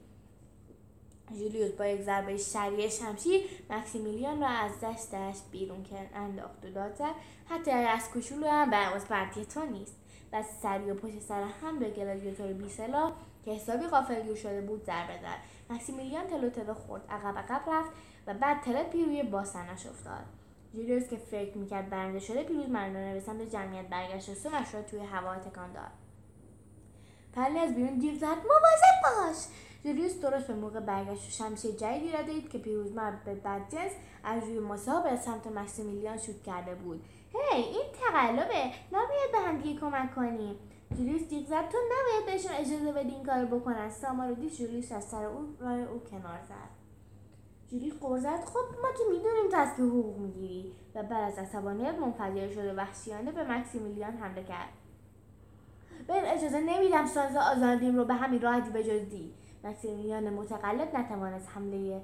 جولیوس 1.39 1.73
با 1.73 1.87
یک 1.87 2.03
ضربه 2.03 2.37
شریع 2.37 2.89
شمشیر 2.89 3.45
مکسیمیلیان 3.71 4.41
را 4.41 4.49
از 4.49 4.73
دستش 4.83 5.37
بیرون 5.53 5.83
کرد 5.83 6.11
انداخت 6.15 6.65
و 6.65 6.71
داد 6.71 6.95
زد. 6.95 7.15
حتی 7.47 7.71
از 7.71 8.11
کوچولو 8.11 8.47
هم 8.47 8.71
به 8.71 8.99
پرتی 9.09 9.45
تو 9.45 9.67
نیست. 9.67 9.95
و 10.33 10.43
سری 10.63 10.91
و 10.91 10.95
پشت 10.95 11.19
سر 11.19 11.43
هم 11.43 11.79
به 11.79 11.91
گلادیاتور 11.91 12.53
بیسلا 12.53 13.13
که 13.45 13.51
حسابی 13.51 13.87
غافلگیر 13.87 14.35
شده 14.35 14.61
بود 14.61 14.85
ضربه 14.85 15.19
زد 15.23 15.39
مکسیمیلیان 15.71 16.27
تلو 16.27 16.51
تلو 16.51 16.75
خورد 16.75 17.03
عقب 17.11 17.39
عقب 17.39 17.71
رفت 17.71 17.91
و 18.27 18.35
بعد 18.35 18.61
تلپی 18.61 19.05
روی 19.05 19.23
باسنش 19.23 19.87
افتاد. 19.87 20.38
جولیوس 20.75 21.09
که 21.09 21.17
فکر 21.17 21.59
می‌کرد 21.59 21.91
برنده 21.91 22.19
شده 22.19 22.45
پیروز 22.45 22.69
مردانه 22.69 23.15
به 23.15 23.21
سمت 23.21 23.43
جمعیت 23.43 23.89
برگشت 23.89 24.29
و 24.29 24.35
سمش 24.35 24.75
را 24.75 24.83
توی 24.83 25.01
هوا 25.01 25.37
تکان 25.37 25.73
داد. 25.73 25.91
پلی 27.33 27.59
از 27.59 27.75
بیرون 27.75 27.99
دیر 27.99 28.15
زد 28.15 28.25
مواظب 28.25 28.99
باش! 29.03 29.37
جولیوس 29.85 30.21
درست 30.21 30.47
به 30.47 30.55
موقع 30.55 30.81
برگشت 30.81 31.29
و 31.29 31.31
شمشیر 31.31 31.71
جدیدی 31.71 32.13
را 32.13 32.23
دید 32.23 32.51
که 32.51 32.59
پیروزمرد 32.59 33.25
به 33.25 33.35
بدجنس 33.35 33.93
از 34.25 34.45
روی 34.45 34.59
مسا 34.59 35.01
به 35.01 35.17
سمت 35.17 35.47
مکسیمیلیان 35.47 36.19
شوت 36.19 36.43
کرده 36.43 36.75
بود. 36.75 37.05
هی 37.33 37.63
این 37.63 37.85
تقلبه! 38.01 38.73
نباید 38.93 39.33
به 39.33 39.39
همدیگه 39.39 39.81
کمک 39.81 40.15
کنیم. 40.15 40.57
جولیوس 40.97 41.29
جیغ 41.29 41.47
زد 41.47 41.69
تو 41.69 41.79
نباید 41.79 42.27
بهشون 42.27 42.53
اجازه 42.53 42.93
بدی 42.93 43.11
این 43.11 43.25
کار 43.25 43.45
بکنن. 43.45 43.91
سامارو 43.91 44.35
دید 44.35 44.53
جولیوس 44.53 44.93
از 44.93 45.05
سر 45.05 45.25
او 45.25 45.57
راه 45.61 45.79
او 45.79 45.99
کنار 45.99 46.41
زد. 46.49 46.78
جولیوس 47.71 47.99
قور 47.99 48.19
زد 48.19 48.45
خب 48.45 48.59
ما 48.83 48.89
که 48.99 49.05
می‌دونیم 49.11 49.51
تو 49.51 49.57
از 49.57 49.77
که 49.77 49.83
حقوق 49.83 50.19
می‌گیری 50.19 50.73
و 50.95 51.03
بعد 51.03 51.33
از 51.33 51.39
عصبانیت 51.39 51.95
منفجر 51.95 52.49
شد 52.49 52.65
و 52.65 52.77
وحشیانه 52.77 53.33
به 53.33 53.45
مکسیمیلیان 53.45 54.13
حمله 54.13 54.45
کرد. 54.45 54.69
به 56.07 56.15
این 56.15 56.25
اجازه 56.25 56.61
نمیدم 56.61 57.07
ساز 57.07 57.37
آزادیم 57.37 57.97
رو 57.97 58.05
به 58.05 58.15
همین 58.15 58.41
راحتی 58.41 58.71
بجزدی. 58.71 59.35
مکسیمیلیان 59.65 60.31
متقلب 60.31 60.97
نتوانست 60.97 61.49
حمله 61.49 62.03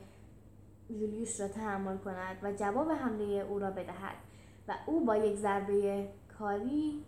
جولیوس 0.89 1.41
را 1.41 1.49
تحمل 1.49 1.99
کند 1.99 2.37
و 2.43 2.53
جواب 2.53 2.91
حمله 2.91 3.25
او 3.25 3.59
را 3.59 3.71
بدهد 3.71 4.17
و 4.69 4.75
او 4.87 5.05
با 5.05 5.17
یک 5.17 5.37
ضربه 5.37 6.09
کاری 6.39 7.05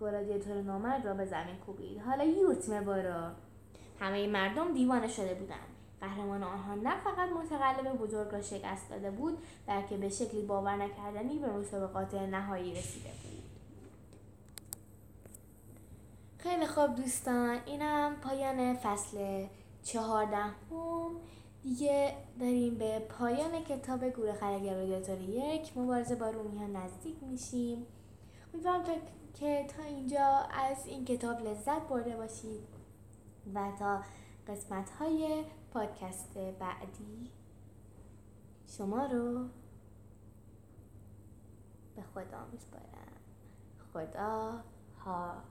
گلادیاتور 0.00 0.62
نامرد 0.62 1.06
را 1.06 1.14
به 1.14 1.24
زمین 1.24 1.56
کوبید. 1.66 2.00
حالا 2.00 2.24
یوتمه 2.24 2.80
برو. 2.80 3.30
همه 4.00 4.26
مردم 4.26 4.72
دیوانه 4.72 5.08
شده 5.08 5.34
بودند. 5.34 5.69
قهرمان 6.00 6.42
آنها 6.42 6.74
نه 6.74 7.00
فقط 7.00 7.28
متقلب 7.28 7.98
بزرگ 7.98 8.32
را 8.32 8.42
شکست 8.42 8.90
داده 8.90 9.10
بود 9.10 9.38
بلکه 9.66 9.96
به 9.96 10.08
شکلی 10.08 10.42
باور 10.42 10.76
نکردنی 10.76 11.38
به 11.38 11.46
مسابقات 11.52 12.14
نهایی 12.14 12.74
رسیده 12.74 13.08
بود. 13.08 13.42
خیلی 16.38 16.66
خوب 16.66 16.96
دوستان 16.96 17.58
اینم 17.66 18.16
پایان 18.16 18.74
فصل 18.74 19.46
چهاردهم 19.82 20.54
دیگه 21.62 22.16
داریم 22.40 22.74
به 22.74 22.98
پایان 22.98 23.64
کتاب 23.64 24.08
گوره 24.08 24.32
خرگر 24.32 24.74
رادیاتور 24.74 25.20
یک. 25.20 25.76
مبارزه 25.76 26.14
با 26.14 26.30
رومیان 26.30 26.76
نزدیک 26.76 27.16
میشیم. 27.22 27.86
امیدوارم 28.54 28.82
که 29.34 29.66
تا 29.76 29.82
اینجا 29.82 30.26
از 30.52 30.86
این 30.86 31.04
کتاب 31.04 31.40
لذت 31.40 31.88
برده 31.88 32.16
باشید 32.16 32.60
و 33.54 33.72
تا 33.78 34.00
قسمت 34.48 34.90
های 34.90 35.44
پادکست 35.70 36.38
بعدی. 36.38 37.30
شما 38.66 39.06
رو 39.06 39.48
به 41.96 42.02
خدا 42.02 42.46
میسپارم. 42.52 43.20
خدا 43.92 44.64
ها 45.04 45.42